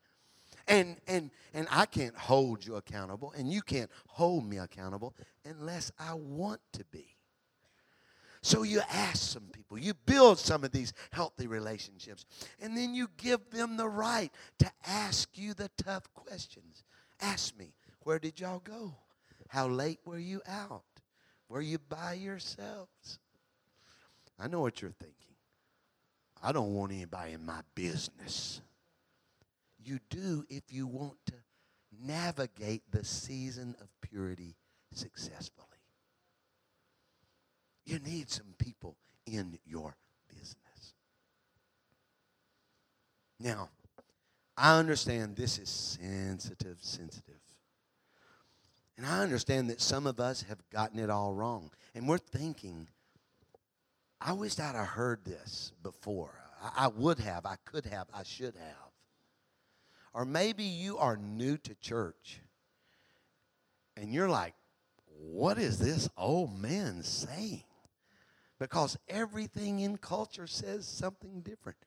And, 0.67 0.97
and, 1.07 1.31
and 1.53 1.65
I 1.71 1.85
can't 1.85 2.17
hold 2.17 2.65
you 2.65 2.75
accountable, 2.75 3.33
and 3.37 3.49
you 3.49 3.61
can't 3.61 3.89
hold 4.07 4.45
me 4.45 4.57
accountable 4.57 5.15
unless 5.45 5.93
I 5.97 6.15
want 6.15 6.59
to 6.73 6.83
be. 6.91 7.12
So 8.43 8.63
you 8.63 8.81
ask 8.91 9.31
some 9.31 9.47
people, 9.53 9.79
you 9.79 9.93
build 10.05 10.37
some 10.37 10.65
of 10.65 10.71
these 10.73 10.91
healthy 11.13 11.47
relationships, 11.47 12.25
and 12.61 12.75
then 12.75 12.93
you 12.93 13.07
give 13.15 13.39
them 13.51 13.77
the 13.77 13.87
right 13.87 14.31
to 14.59 14.69
ask 14.85 15.29
you 15.37 15.53
the 15.53 15.69
tough 15.77 16.13
questions. 16.13 16.83
Ask 17.21 17.57
me, 17.57 17.73
where 18.01 18.19
did 18.19 18.41
y'all 18.41 18.59
go? 18.59 18.95
How 19.47 19.69
late 19.69 19.99
were 20.03 20.19
you 20.19 20.41
out? 20.45 20.83
Were 21.47 21.61
you 21.61 21.79
by 21.79 22.15
yourselves? 22.15 23.17
I 24.37 24.47
know 24.47 24.59
what 24.59 24.81
you're 24.81 24.91
thinking. 24.91 25.15
I 26.43 26.51
don't 26.51 26.73
want 26.73 26.91
anybody 26.91 27.31
in 27.31 27.45
my 27.45 27.61
business. 27.75 28.59
You 29.81 29.99
do 30.09 30.43
if 30.49 30.63
you 30.69 30.85
want 30.85 31.15
to 31.27 31.35
navigate 32.05 32.83
the 32.91 33.05
season 33.05 33.75
of 33.79 33.87
purity 34.01 34.57
successfully. 34.91 35.72
You 37.85 37.99
need 37.99 38.29
some 38.29 38.53
people 38.57 38.95
in 39.25 39.57
your 39.65 39.95
business. 40.29 40.93
Now, 43.39 43.69
I 44.57 44.77
understand 44.77 45.35
this 45.35 45.57
is 45.57 45.69
sensitive, 45.69 46.77
sensitive. 46.79 47.35
And 48.97 49.05
I 49.05 49.21
understand 49.21 49.69
that 49.69 49.81
some 49.81 50.05
of 50.05 50.19
us 50.19 50.43
have 50.43 50.59
gotten 50.69 50.99
it 50.99 51.09
all 51.09 51.33
wrong. 51.33 51.71
And 51.95 52.07
we're 52.07 52.19
thinking, 52.19 52.87
I 54.21 54.33
wish 54.33 54.59
I'd 54.59 54.75
have 54.75 54.87
heard 54.87 55.25
this 55.25 55.73
before. 55.81 56.35
I, 56.61 56.85
I 56.85 56.87
would 56.87 57.19
have, 57.19 57.45
I 57.45 57.55
could 57.65 57.85
have, 57.85 58.07
I 58.13 58.23
should 58.23 58.55
have. 58.55 58.91
Or 60.13 60.25
maybe 60.25 60.63
you 60.63 60.97
are 60.99 61.17
new 61.17 61.57
to 61.57 61.75
church 61.75 62.39
and 63.97 64.13
you're 64.13 64.29
like, 64.29 64.53
what 65.19 65.57
is 65.57 65.79
this 65.79 66.09
old 66.17 66.59
man 66.59 67.03
saying? 67.03 67.63
Because 68.63 68.97
everything 69.09 69.81
in 69.81 69.97
culture 69.97 70.47
says 70.47 70.87
something 70.87 71.41
different. 71.41 71.77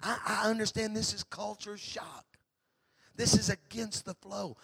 I, 0.00 0.44
understand 0.44 0.94
this 0.94 1.12
is 1.12 1.24
culture 1.24 1.76
shock. 1.76 2.24
This 3.16 3.34
is 3.34 3.50
against 3.50 4.04
the 4.04 4.14
flow. 4.14 4.56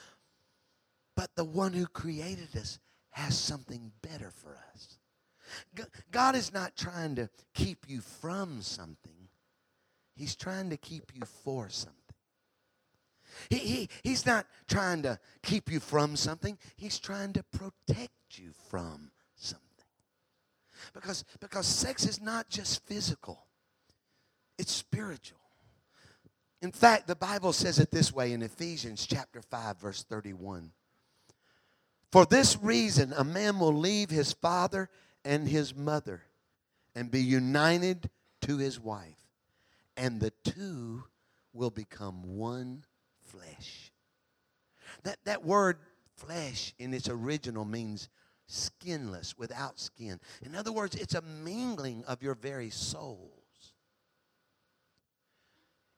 But 1.16 1.34
the 1.34 1.42
one 1.42 1.72
who 1.72 1.86
created 1.86 2.50
us 2.54 2.78
has 3.10 3.36
something 3.36 3.90
better 4.02 4.30
for 4.30 4.56
us. 4.72 4.98
God 6.12 6.36
is 6.36 6.52
not 6.52 6.76
trying 6.76 7.16
to 7.16 7.28
keep 7.54 7.88
you 7.88 8.02
from 8.02 8.62
something, 8.62 9.28
He's 10.14 10.36
trying 10.36 10.70
to 10.70 10.76
keep 10.76 11.10
you 11.12 11.22
for 11.42 11.68
something. 11.70 11.96
He, 13.50 13.58
he, 13.58 13.88
he's 14.04 14.24
not 14.24 14.46
trying 14.68 15.02
to 15.02 15.18
keep 15.42 15.72
you 15.72 15.80
from 15.80 16.14
something, 16.14 16.56
He's 16.76 17.00
trying 17.00 17.32
to 17.32 17.42
protect 17.42 18.12
you 18.36 18.52
from. 18.70 19.10
Because, 20.92 21.24
because 21.40 21.66
sex 21.66 22.06
is 22.06 22.20
not 22.20 22.48
just 22.48 22.86
physical, 22.86 23.46
it's 24.58 24.72
spiritual. 24.72 25.38
In 26.60 26.72
fact, 26.72 27.06
the 27.06 27.16
Bible 27.16 27.52
says 27.52 27.78
it 27.78 27.90
this 27.90 28.12
way 28.12 28.32
in 28.32 28.42
Ephesians 28.42 29.06
chapter 29.06 29.40
5 29.40 29.80
verse 29.80 30.02
31. 30.02 30.72
For 32.10 32.26
this 32.26 32.56
reason 32.60 33.12
a 33.16 33.24
man 33.24 33.58
will 33.58 33.74
leave 33.74 34.10
his 34.10 34.32
father 34.32 34.88
and 35.24 35.46
his 35.46 35.74
mother 35.74 36.22
and 36.94 37.10
be 37.10 37.22
united 37.22 38.10
to 38.42 38.58
his 38.58 38.80
wife 38.80 39.18
and 39.96 40.20
the 40.20 40.32
two 40.44 41.04
will 41.52 41.70
become 41.70 42.36
one 42.36 42.84
flesh. 43.24 43.92
That 45.02 45.18
that 45.24 45.44
word 45.44 45.78
flesh 46.16 46.72
in 46.78 46.94
its 46.94 47.08
original 47.08 47.64
means 47.64 48.08
skinless, 48.48 49.36
without 49.38 49.78
skin. 49.78 50.18
In 50.42 50.56
other 50.56 50.72
words, 50.72 50.96
it's 50.96 51.14
a 51.14 51.22
mingling 51.22 52.02
of 52.08 52.22
your 52.22 52.34
very 52.34 52.70
souls. 52.70 53.30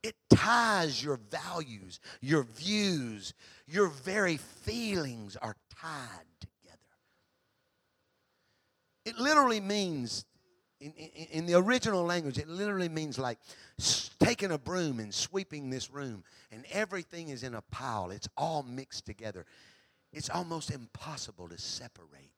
It 0.03 0.17
ties 0.31 1.03
your 1.03 1.21
values, 1.31 2.01
your 2.21 2.43
views, 2.43 3.35
your 3.67 3.89
very 3.89 4.37
feelings 4.37 5.37
are 5.37 5.57
tied 5.79 6.27
together. 6.41 6.79
It 9.05 9.19
literally 9.19 9.61
means, 9.61 10.25
in, 10.81 10.93
in, 10.93 11.27
in 11.33 11.47
the 11.47 11.55
original 11.55 12.03
language, 12.03 12.39
it 12.39 12.49
literally 12.49 12.89
means 12.89 13.19
like 13.19 13.39
taking 14.19 14.53
a 14.53 14.59
broom 14.59 15.01
and 15.01 15.13
sweeping 15.13 15.69
this 15.69 15.91
room, 15.91 16.25
and 16.51 16.65
everything 16.73 17.29
is 17.29 17.43
in 17.43 17.55
a 17.55 17.63
pile. 17.71 18.11
It's 18.11 18.29
all 18.37 18.63
mixed 18.63 19.05
together. 19.05 19.45
It's 20.13 20.31
almost 20.31 20.71
impossible 20.71 21.49
to 21.51 21.59
separate. 21.59 22.33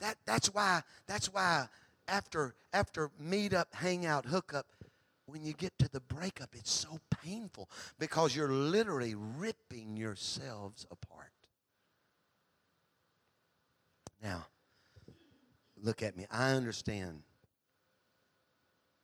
That, 0.00 0.16
that's 0.26 0.52
why, 0.54 0.82
that's 1.06 1.32
why 1.32 1.68
after, 2.08 2.54
after 2.72 3.10
meet 3.18 3.54
up, 3.54 3.74
hang 3.74 4.06
out, 4.06 4.26
hook 4.26 4.54
up, 4.54 4.66
when 5.26 5.44
you 5.44 5.52
get 5.52 5.76
to 5.78 5.88
the 5.88 6.00
breakup, 6.00 6.50
it's 6.54 6.70
so 6.70 7.00
painful 7.24 7.68
because 7.98 8.34
you're 8.34 8.52
literally 8.52 9.14
ripping 9.14 9.96
yourselves 9.96 10.86
apart. 10.90 11.32
Now, 14.22 14.46
look 15.82 16.02
at 16.02 16.16
me. 16.16 16.26
I 16.30 16.52
understand 16.52 17.22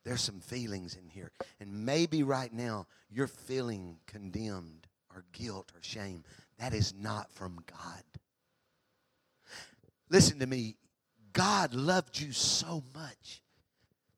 there's 0.05 0.21
some 0.21 0.39
feelings 0.39 0.95
in 0.95 1.09
here. 1.09 1.31
And 1.59 1.85
maybe 1.85 2.23
right 2.23 2.53
now 2.53 2.87
you're 3.09 3.27
feeling 3.27 3.97
condemned 4.07 4.87
or 5.13 5.23
guilt 5.31 5.71
or 5.75 5.81
shame. 5.81 6.23
That 6.57 6.73
is 6.73 6.93
not 6.93 7.31
from 7.31 7.63
God. 7.69 8.03
Listen 10.09 10.39
to 10.39 10.47
me. 10.47 10.75
God 11.33 11.73
loved 11.73 12.19
you 12.19 12.31
so 12.31 12.83
much 12.93 13.41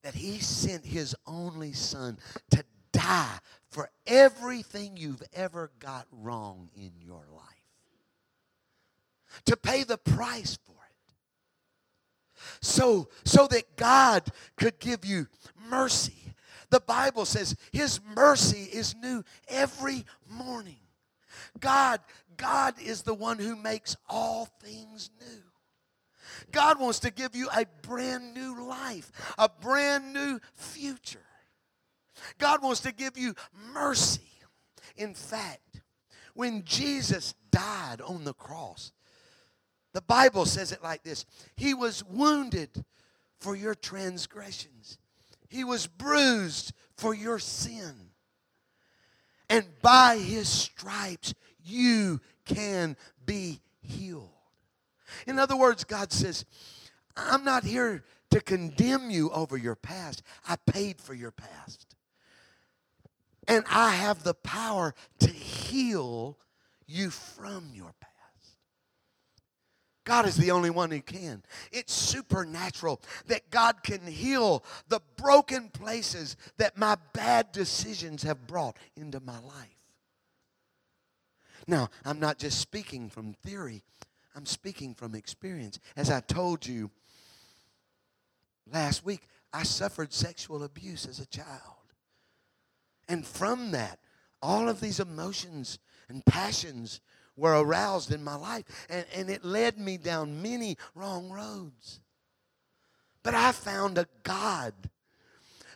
that 0.04 0.14
he 0.14 0.40
sent 0.40 0.86
his 0.86 1.16
only 1.26 1.74
son 1.74 2.20
to 2.52 2.64
die 2.92 3.40
for 3.72 3.90
everything 4.06 4.98
you've 4.98 5.24
ever 5.34 5.72
got 5.80 6.06
wrong 6.12 6.70
in 6.76 6.92
your 7.00 7.26
life. 7.34 7.44
To 9.46 9.58
pay 9.58 9.84
the 9.84 9.98
price 9.98 10.58
for 10.66 10.72
it. 10.72 11.14
So 12.62 13.10
so 13.24 13.48
that 13.48 13.76
God 13.76 14.24
could 14.56 14.80
give 14.80 15.04
you 15.06 15.28
mercy. 15.70 16.34
The 16.70 16.80
Bible 16.80 17.26
says 17.26 17.56
his 17.72 18.00
mercy 18.16 18.70
is 18.72 18.96
new 18.96 19.24
every 19.48 20.06
morning. 20.30 20.80
God 21.60 22.00
God 22.38 22.76
is 22.82 23.02
the 23.02 23.14
one 23.14 23.40
who 23.40 23.56
makes 23.56 23.96
all 24.10 24.46
things 24.62 25.10
new. 25.20 25.44
God 26.52 26.80
wants 26.80 27.00
to 27.00 27.12
give 27.12 27.36
you 27.36 27.50
a 27.56 27.66
brand 27.82 28.34
new 28.34 28.68
life, 28.68 29.12
a 29.38 29.50
brand 29.50 30.14
new 30.14 30.40
future. 30.54 31.20
God 32.38 32.62
wants 32.64 32.82
to 32.82 32.94
give 32.94 33.18
you 33.18 33.36
mercy. 33.74 34.22
In 34.96 35.14
fact, 35.14 35.82
when 36.34 36.64
Jesus 36.64 37.34
died 37.52 38.02
on 38.02 38.24
the 38.24 38.34
cross, 38.34 38.92
the 39.94 40.02
Bible 40.02 40.46
says 40.46 40.72
it 40.72 40.84
like 40.84 41.04
this 41.04 41.26
He 41.56 41.74
was 41.74 42.04
wounded 42.04 42.84
for 43.40 43.56
your 43.56 43.76
transgressions, 43.76 44.98
He 45.50 45.64
was 45.64 45.88
bruised 45.88 46.74
for 46.98 47.14
your 47.14 47.40
sin. 47.40 48.12
And 49.48 49.66
by 49.82 50.18
His 50.18 50.50
stripes, 50.50 51.34
you 51.64 52.20
can 52.46 52.98
be 53.26 53.62
healed. 53.82 54.35
In 55.28 55.40
other 55.40 55.56
words, 55.56 55.84
God 55.84 56.12
says, 56.12 56.46
I'm 57.16 57.44
not 57.44 57.64
here 57.64 58.04
to 58.32 58.42
condemn 58.42 59.10
you 59.10 59.30
over 59.32 59.58
your 59.58 59.76
past. 59.76 60.22
I 60.48 60.58
paid 60.58 61.00
for 61.00 61.14
your 61.14 61.32
past. 61.32 61.96
And 63.48 63.64
I 63.70 63.92
have 63.92 64.24
the 64.24 64.34
power 64.34 64.94
to 65.20 65.30
heal 65.30 66.38
you 66.88 67.10
from 67.10 67.72
your 67.74 67.94
past. 68.00 68.12
God 70.06 70.28
is 70.28 70.38
the 70.38 70.52
only 70.52 70.70
one 70.70 70.92
who 70.92 71.02
can. 71.02 71.44
It's 71.72 71.94
supernatural 71.94 73.02
that 73.26 73.50
God 73.50 73.82
can 73.84 74.06
heal 74.06 74.64
the 74.88 75.02
broken 75.18 75.70
places 75.70 76.38
that 76.58 76.78
my 76.78 76.96
bad 77.14 77.52
decisions 77.52 78.22
have 78.24 78.46
brought 78.46 78.78
into 78.96 79.20
my 79.20 79.40
life. 79.40 79.76
Now, 81.68 81.90
I'm 82.04 82.20
not 82.20 82.38
just 82.38 82.60
speaking 82.60 83.10
from 83.10 83.34
theory, 83.34 83.84
I'm 84.36 84.46
speaking 84.46 84.94
from 84.94 85.16
experience. 85.16 85.80
As 85.96 86.12
I 86.12 86.20
told 86.20 86.68
you 86.68 86.92
last 88.72 89.06
week, 89.06 89.28
I 89.54 89.64
suffered 89.64 90.12
sexual 90.12 90.64
abuse 90.64 91.08
as 91.08 91.20
a 91.20 91.26
child. 91.26 91.50
And 93.08 93.26
from 93.26 93.72
that, 93.72 94.00
all 94.42 94.68
of 94.68 94.82
these 94.82 95.00
emotions 95.00 95.80
and 96.10 96.26
passions 96.26 97.00
were 97.38 97.60
aroused 97.62 98.12
in 98.12 98.24
my 98.24 98.36
life. 98.36 98.66
And, 98.90 99.06
and 99.16 99.30
it 99.30 99.46
led 99.46 99.80
me 99.80 99.98
down 99.98 100.42
many 100.42 100.78
wrong 100.94 101.30
roads. 101.30 102.02
But 103.24 103.36
I 103.36 103.54
found 103.54 103.98
a 103.98 104.08
God 104.24 104.74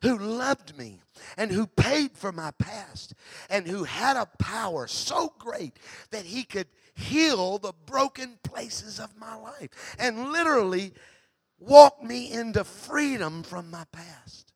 who 0.02 0.18
loved 0.18 0.78
me 0.78 1.00
and 1.38 1.52
who 1.52 1.68
paid 1.68 2.12
for 2.16 2.32
my 2.32 2.52
past 2.52 3.14
and 3.50 3.68
who 3.68 3.84
had 3.84 4.18
a 4.18 4.28
power 4.38 4.88
so 4.88 5.34
great 5.38 5.78
that 6.12 6.26
he 6.26 6.44
could 6.44 6.68
heal 7.00 7.58
the 7.58 7.74
broken 7.86 8.38
places 8.44 9.00
of 9.00 9.18
my 9.18 9.36
life 9.36 9.70
and 9.98 10.32
literally 10.32 10.94
walk 11.60 12.04
me 12.04 12.32
into 12.32 12.64
freedom 12.64 13.44
from 13.44 13.72
my 13.72 13.86
past. 13.92 14.54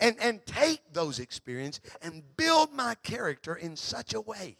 And, 0.00 0.16
and 0.20 0.44
take 0.44 0.80
those 0.92 1.20
experiences 1.20 1.80
and 2.02 2.24
build 2.36 2.72
my 2.72 2.96
character 3.04 3.54
in 3.54 3.76
such 3.76 4.12
a 4.12 4.20
way 4.20 4.56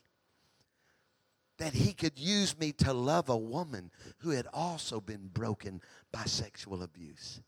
that 1.59 1.75
he 1.75 1.93
could 1.93 2.19
use 2.19 2.59
me 2.59 2.73
to 2.73 2.93
love 2.93 3.29
a 3.29 3.37
woman 3.37 3.91
who 4.19 4.31
had 4.31 4.47
also 4.53 5.01
been 5.01 5.29
broken 5.33 5.81
by 6.13 6.23
sexual 6.25 6.83
abuse. 6.85 7.41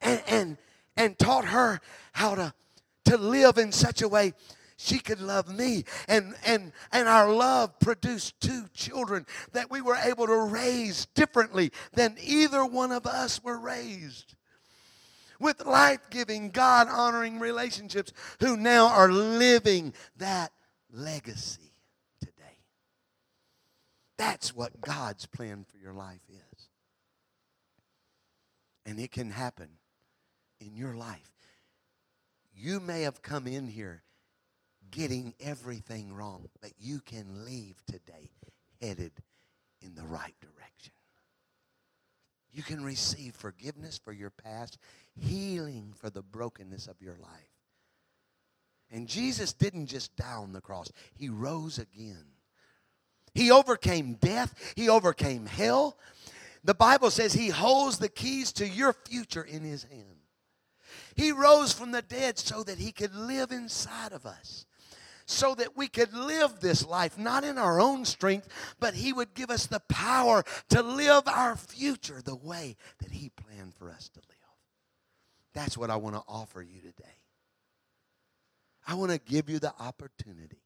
And, 0.00 0.22
and, 0.26 0.56
and 0.96 1.18
taught 1.18 1.44
her 1.46 1.80
how 2.12 2.34
to, 2.34 2.54
to 3.04 3.16
live 3.16 3.56
in 3.56 3.70
such 3.70 4.02
a 4.02 4.08
way 4.08 4.34
she 4.82 4.98
could 4.98 5.20
love 5.20 5.54
me. 5.54 5.84
And 6.08 6.34
and 6.44 6.72
and 6.90 7.08
our 7.08 7.32
love 7.32 7.78
produced 7.78 8.40
two 8.40 8.66
children 8.74 9.26
that 9.52 9.70
we 9.70 9.80
were 9.80 9.96
able 9.96 10.26
to 10.26 10.36
raise 10.36 11.06
differently 11.14 11.70
than 11.92 12.16
either 12.20 12.64
one 12.64 12.92
of 12.92 13.06
us 13.06 13.42
were 13.42 13.58
raised. 13.58 14.34
With 15.38 15.64
life-giving 15.66 16.50
god-honoring 16.50 17.40
relationships 17.40 18.12
who 18.40 18.56
now 18.56 18.86
are 18.86 19.10
living 19.10 19.92
that 20.18 20.52
legacy 20.92 21.72
today. 22.20 22.58
That's 24.16 24.54
what 24.54 24.80
god's 24.80 25.26
plan 25.26 25.64
for 25.68 25.78
your 25.78 25.94
life 25.94 26.22
is. 26.28 26.68
And 28.86 29.00
it 29.00 29.10
can 29.10 29.30
happen 29.30 29.68
in 30.60 30.76
your 30.76 30.94
life. 30.94 31.32
You 32.54 32.78
may 32.78 33.02
have 33.02 33.22
come 33.22 33.48
in 33.48 33.66
here 33.66 34.04
getting 34.92 35.34
everything 35.40 36.14
wrong, 36.14 36.48
but 36.60 36.70
you 36.78 37.00
can 37.00 37.44
leave 37.44 37.82
today 37.86 38.30
headed 38.80 39.12
in 39.80 39.94
the 39.96 40.04
right 40.04 40.34
direction. 40.40 40.92
You 42.52 42.62
can 42.62 42.84
receive 42.84 43.34
forgiveness 43.34 43.98
for 43.98 44.12
your 44.12 44.30
past, 44.30 44.78
healing 45.18 45.92
for 45.96 46.10
the 46.10 46.22
brokenness 46.22 46.86
of 46.86 47.00
your 47.00 47.16
life. 47.20 47.50
And 48.92 49.08
Jesus 49.08 49.52
didn't 49.52 49.86
just 49.86 50.14
die 50.16 50.34
on 50.34 50.52
the 50.52 50.60
cross, 50.60 50.92
He 51.16 51.28
rose 51.28 51.78
again. 51.78 52.26
He 53.34 53.50
overcame 53.50 54.14
death, 54.20 54.54
He 54.76 54.88
overcame 54.88 55.46
hell. 55.46 55.96
The 56.64 56.74
Bible 56.74 57.10
says 57.10 57.32
he 57.32 57.48
holds 57.48 57.98
the 57.98 58.08
keys 58.08 58.52
to 58.52 58.68
your 58.68 58.92
future 58.92 59.42
in 59.42 59.62
his 59.62 59.82
hand. 59.84 60.20
He 61.16 61.32
rose 61.32 61.72
from 61.72 61.90
the 61.90 62.02
dead 62.02 62.38
so 62.38 62.62
that 62.62 62.78
he 62.78 62.92
could 62.92 63.14
live 63.14 63.50
inside 63.50 64.12
of 64.12 64.26
us, 64.26 64.66
so 65.26 65.54
that 65.54 65.76
we 65.76 65.88
could 65.88 66.12
live 66.12 66.60
this 66.60 66.86
life, 66.86 67.18
not 67.18 67.44
in 67.44 67.58
our 67.58 67.80
own 67.80 68.04
strength, 68.04 68.48
but 68.80 68.94
he 68.94 69.12
would 69.12 69.34
give 69.34 69.50
us 69.50 69.66
the 69.66 69.80
power 69.88 70.44
to 70.70 70.82
live 70.82 71.24
our 71.26 71.56
future 71.56 72.20
the 72.22 72.36
way 72.36 72.76
that 73.00 73.10
he 73.10 73.30
planned 73.30 73.74
for 73.74 73.90
us 73.90 74.08
to 74.10 74.20
live. 74.20 74.38
That's 75.54 75.76
what 75.76 75.90
I 75.90 75.96
want 75.96 76.16
to 76.16 76.22
offer 76.26 76.62
you 76.62 76.80
today. 76.80 77.18
I 78.86 78.94
want 78.94 79.12
to 79.12 79.18
give 79.18 79.48
you 79.48 79.58
the 79.58 79.72
opportunity 79.78 80.62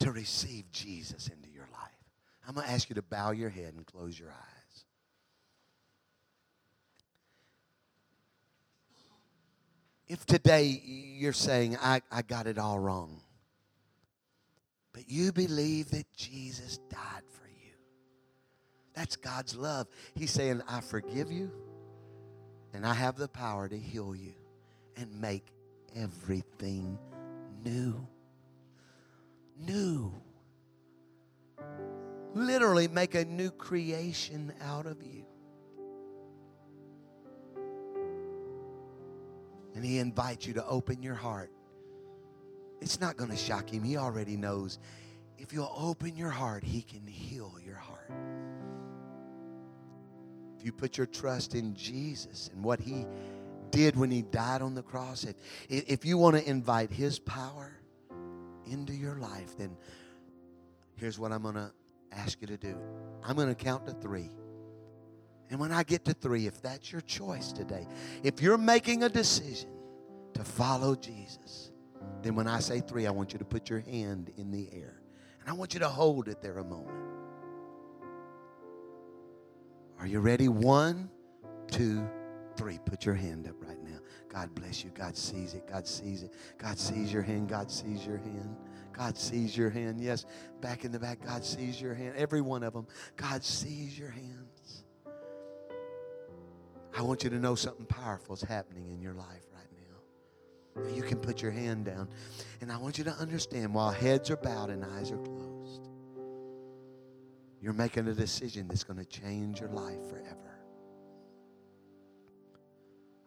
to 0.00 0.10
receive 0.10 0.70
Jesus 0.72 1.28
into 1.28 1.48
your 1.48 1.68
life. 1.72 1.90
I'm 2.46 2.54
going 2.54 2.66
to 2.66 2.72
ask 2.72 2.88
you 2.88 2.94
to 2.94 3.02
bow 3.02 3.30
your 3.30 3.50
head 3.50 3.74
and 3.74 3.86
close 3.86 4.18
your 4.18 4.30
eyes. 4.30 4.61
If 10.08 10.26
today 10.26 10.82
you're 10.84 11.32
saying, 11.32 11.76
I, 11.80 12.02
I 12.10 12.22
got 12.22 12.46
it 12.46 12.58
all 12.58 12.78
wrong, 12.78 13.20
but 14.92 15.08
you 15.08 15.32
believe 15.32 15.90
that 15.90 16.12
Jesus 16.14 16.78
died 16.90 17.22
for 17.30 17.48
you, 17.48 17.72
that's 18.94 19.16
God's 19.16 19.56
love. 19.56 19.86
He's 20.14 20.30
saying, 20.30 20.60
I 20.68 20.80
forgive 20.80 21.30
you, 21.30 21.50
and 22.74 22.86
I 22.86 22.94
have 22.94 23.16
the 23.16 23.28
power 23.28 23.68
to 23.68 23.78
heal 23.78 24.14
you 24.14 24.34
and 24.96 25.20
make 25.20 25.46
everything 25.96 26.98
new. 27.64 28.06
New. 29.58 30.12
Literally 32.34 32.88
make 32.88 33.14
a 33.14 33.24
new 33.24 33.50
creation 33.50 34.52
out 34.62 34.86
of 34.86 35.02
you. 35.02 35.21
And 39.74 39.84
he 39.84 39.98
invites 39.98 40.46
you 40.46 40.54
to 40.54 40.66
open 40.66 41.02
your 41.02 41.14
heart. 41.14 41.50
It's 42.80 43.00
not 43.00 43.16
going 43.16 43.30
to 43.30 43.36
shock 43.36 43.70
him. 43.70 43.82
He 43.82 43.96
already 43.96 44.36
knows. 44.36 44.78
If 45.38 45.52
you'll 45.52 45.74
open 45.76 46.16
your 46.16 46.30
heart, 46.30 46.64
he 46.64 46.82
can 46.82 47.06
heal 47.06 47.54
your 47.64 47.76
heart. 47.76 48.10
If 50.58 50.64
you 50.64 50.72
put 50.72 50.96
your 50.96 51.06
trust 51.06 51.54
in 51.54 51.74
Jesus 51.74 52.50
and 52.52 52.62
what 52.62 52.80
he 52.80 53.06
did 53.70 53.96
when 53.96 54.10
he 54.10 54.22
died 54.22 54.62
on 54.62 54.74
the 54.74 54.82
cross, 54.82 55.24
if, 55.24 55.36
if 55.68 56.04
you 56.04 56.18
want 56.18 56.36
to 56.36 56.48
invite 56.48 56.90
his 56.90 57.18
power 57.18 57.72
into 58.66 58.92
your 58.92 59.16
life, 59.16 59.56
then 59.56 59.76
here's 60.96 61.18
what 61.18 61.32
I'm 61.32 61.42
going 61.42 61.54
to 61.54 61.72
ask 62.12 62.40
you 62.40 62.46
to 62.46 62.56
do. 62.56 62.76
I'm 63.24 63.34
going 63.34 63.48
to 63.48 63.54
count 63.54 63.86
to 63.86 63.92
three. 63.92 64.30
And 65.52 65.60
when 65.60 65.70
I 65.70 65.82
get 65.82 66.06
to 66.06 66.14
three, 66.14 66.46
if 66.46 66.62
that's 66.62 66.90
your 66.90 67.02
choice 67.02 67.52
today, 67.52 67.86
if 68.22 68.40
you're 68.40 68.56
making 68.56 69.02
a 69.02 69.08
decision 69.10 69.68
to 70.32 70.42
follow 70.42 70.94
Jesus, 70.94 71.72
then 72.22 72.34
when 72.34 72.48
I 72.48 72.58
say 72.58 72.80
three, 72.80 73.06
I 73.06 73.10
want 73.10 73.34
you 73.34 73.38
to 73.38 73.44
put 73.44 73.68
your 73.68 73.80
hand 73.80 74.32
in 74.38 74.50
the 74.50 74.70
air. 74.72 75.02
And 75.40 75.50
I 75.50 75.52
want 75.52 75.74
you 75.74 75.80
to 75.80 75.90
hold 75.90 76.28
it 76.28 76.40
there 76.40 76.56
a 76.56 76.64
moment. 76.64 76.96
Are 80.00 80.06
you 80.06 80.20
ready? 80.20 80.48
One, 80.48 81.10
two, 81.70 82.08
three. 82.56 82.78
Put 82.86 83.04
your 83.04 83.14
hand 83.14 83.46
up 83.46 83.56
right 83.60 83.82
now. 83.84 83.98
God 84.30 84.54
bless 84.54 84.82
you. 84.82 84.90
God 84.94 85.18
sees 85.18 85.52
it. 85.52 85.68
God 85.70 85.86
sees 85.86 86.22
it. 86.22 86.32
God 86.56 86.78
sees 86.78 87.12
your 87.12 87.20
hand. 87.20 87.50
God 87.50 87.70
sees 87.70 88.06
your 88.06 88.16
hand. 88.16 88.56
God 88.92 89.18
sees 89.18 89.54
your 89.54 89.68
hand. 89.68 90.00
Yes, 90.00 90.24
back 90.62 90.86
in 90.86 90.92
the 90.92 90.98
back, 90.98 91.24
God 91.24 91.44
sees 91.44 91.80
your 91.80 91.94
hand. 91.94 92.14
Every 92.16 92.40
one 92.40 92.62
of 92.62 92.72
them. 92.72 92.86
God 93.16 93.44
sees 93.44 93.98
your 93.98 94.10
hands. 94.10 94.61
I 96.96 97.02
want 97.02 97.24
you 97.24 97.30
to 97.30 97.38
know 97.38 97.54
something 97.54 97.86
powerful 97.86 98.34
is 98.34 98.42
happening 98.42 98.90
in 98.90 99.00
your 99.00 99.14
life 99.14 99.46
right 99.54 99.66
now. 99.72 100.94
You 100.94 101.02
can 101.02 101.18
put 101.18 101.40
your 101.40 101.50
hand 101.50 101.86
down. 101.86 102.08
And 102.60 102.70
I 102.70 102.76
want 102.76 102.98
you 102.98 103.04
to 103.04 103.12
understand 103.12 103.74
while 103.74 103.90
heads 103.90 104.30
are 104.30 104.36
bowed 104.36 104.70
and 104.70 104.84
eyes 104.84 105.10
are 105.10 105.18
closed, 105.18 105.88
you're 107.60 107.72
making 107.72 108.08
a 108.08 108.12
decision 108.12 108.68
that's 108.68 108.84
going 108.84 108.98
to 108.98 109.04
change 109.04 109.60
your 109.60 109.70
life 109.70 110.04
forever. 110.10 110.36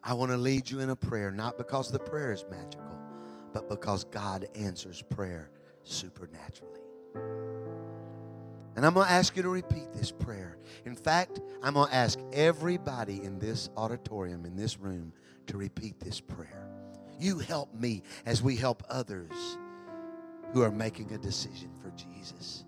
I 0.04 0.14
want 0.14 0.32
to 0.32 0.38
lead 0.38 0.70
you 0.70 0.82
in 0.82 0.92
a 0.92 0.96
prayer, 0.96 1.32
not 1.32 1.58
because 1.58 1.90
the 1.90 1.98
prayer 1.98 2.32
is 2.32 2.46
magical, 2.52 2.86
but 3.54 3.70
because 3.70 4.04
God 4.04 4.48
answers 4.54 5.02
prayer 5.02 5.50
supernaturally. 5.84 6.82
And 8.76 8.86
I'm 8.86 8.94
going 8.94 9.08
to 9.08 9.12
ask 9.12 9.36
you 9.38 9.44
to 9.44 9.50
repeat 9.50 9.94
this 9.94 10.12
prayer. 10.12 10.58
In 10.86 10.96
fact, 10.96 11.40
I'm 11.64 11.76
going 11.76 11.90
to 11.90 11.96
ask 11.96 12.20
everybody 12.34 13.24
in 13.24 13.40
this 13.40 13.70
auditorium, 13.78 14.46
in 14.46 14.56
this 14.56 14.80
room, 14.80 15.14
to 15.48 15.58
repeat 15.58 16.00
this 16.00 16.20
prayer. 16.20 16.68
You 17.20 17.40
help 17.40 17.74
me 17.74 18.04
as 18.26 18.44
we 18.44 18.56
help 18.56 18.84
others 18.90 19.32
who 20.52 20.62
are 20.62 20.72
making 20.72 21.14
a 21.14 21.18
decision 21.18 21.72
for 21.82 21.92
Jesus. 21.92 22.66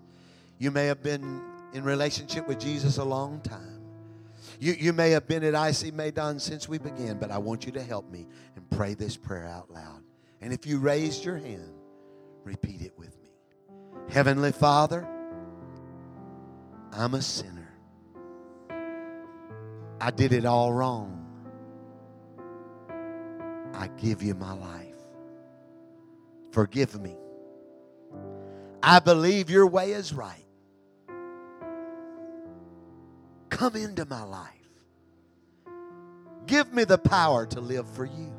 You 0.58 0.70
may 0.70 0.86
have 0.86 1.02
been 1.02 1.42
in 1.74 1.84
relationship 1.84 2.48
with 2.48 2.58
Jesus 2.58 2.96
a 2.96 3.04
long 3.04 3.40
time. 3.42 3.82
You, 4.60 4.72
you 4.72 4.92
may 4.92 5.10
have 5.10 5.28
been 5.28 5.44
at 5.44 5.54
IC 5.54 5.94
Medan 5.94 6.40
since 6.40 6.68
we 6.68 6.78
began, 6.78 7.18
but 7.18 7.30
I 7.30 7.38
want 7.38 7.66
you 7.66 7.72
to 7.72 7.82
help 7.82 8.10
me 8.10 8.26
and 8.56 8.68
pray 8.70 8.94
this 8.94 9.16
prayer 9.16 9.46
out 9.46 9.70
loud. 9.70 10.02
And 10.40 10.52
if 10.52 10.66
you 10.66 10.78
raised 10.78 11.24
your 11.24 11.36
hand, 11.36 11.72
repeat 12.44 12.80
it 12.80 12.92
with 12.96 13.16
me. 13.22 13.30
Heavenly 14.08 14.52
Father, 14.52 15.06
I'm 16.92 17.14
a 17.14 17.22
sinner. 17.22 17.68
I 20.00 20.10
did 20.10 20.32
it 20.32 20.44
all 20.44 20.72
wrong. 20.72 21.14
I 23.74 23.88
give 23.98 24.22
you 24.22 24.34
my 24.34 24.52
life. 24.52 24.94
Forgive 26.50 27.00
me. 27.00 27.16
I 28.82 28.98
believe 29.00 29.50
your 29.50 29.66
way 29.66 29.92
is 29.92 30.12
right. 30.12 30.44
Come 33.50 33.76
into 33.76 34.04
my 34.04 34.22
life. 34.22 34.52
Give 36.46 36.72
me 36.72 36.84
the 36.84 36.98
power 36.98 37.44
to 37.46 37.60
live 37.60 37.88
for 37.88 38.04
you. 38.04 38.32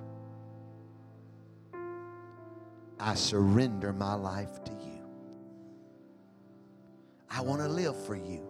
I 3.00 3.16
surrender 3.16 3.94
my 3.94 4.16
life 4.16 4.64
to 4.66 4.72
you. 4.72 4.79
I 7.32 7.42
want 7.42 7.62
to 7.62 7.68
live 7.68 7.96
for 8.06 8.16
you 8.16 8.48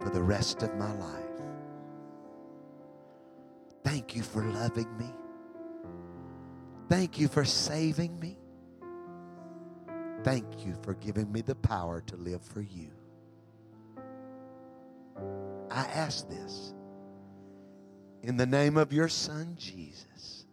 for 0.00 0.10
the 0.10 0.22
rest 0.22 0.62
of 0.62 0.74
my 0.76 0.92
life. 0.92 1.24
Thank 3.84 4.14
you 4.16 4.22
for 4.22 4.42
loving 4.42 4.96
me. 4.98 5.12
Thank 6.88 7.18
you 7.18 7.28
for 7.28 7.44
saving 7.44 8.18
me. 8.18 8.38
Thank 10.24 10.66
you 10.66 10.76
for 10.82 10.94
giving 10.94 11.30
me 11.30 11.42
the 11.42 11.54
power 11.54 12.00
to 12.02 12.16
live 12.16 12.42
for 12.42 12.60
you. 12.60 12.90
I 15.70 15.80
ask 15.80 16.28
this 16.28 16.74
in 18.22 18.36
the 18.36 18.46
name 18.46 18.76
of 18.76 18.92
your 18.92 19.08
son, 19.08 19.54
Jesus. 19.56 20.46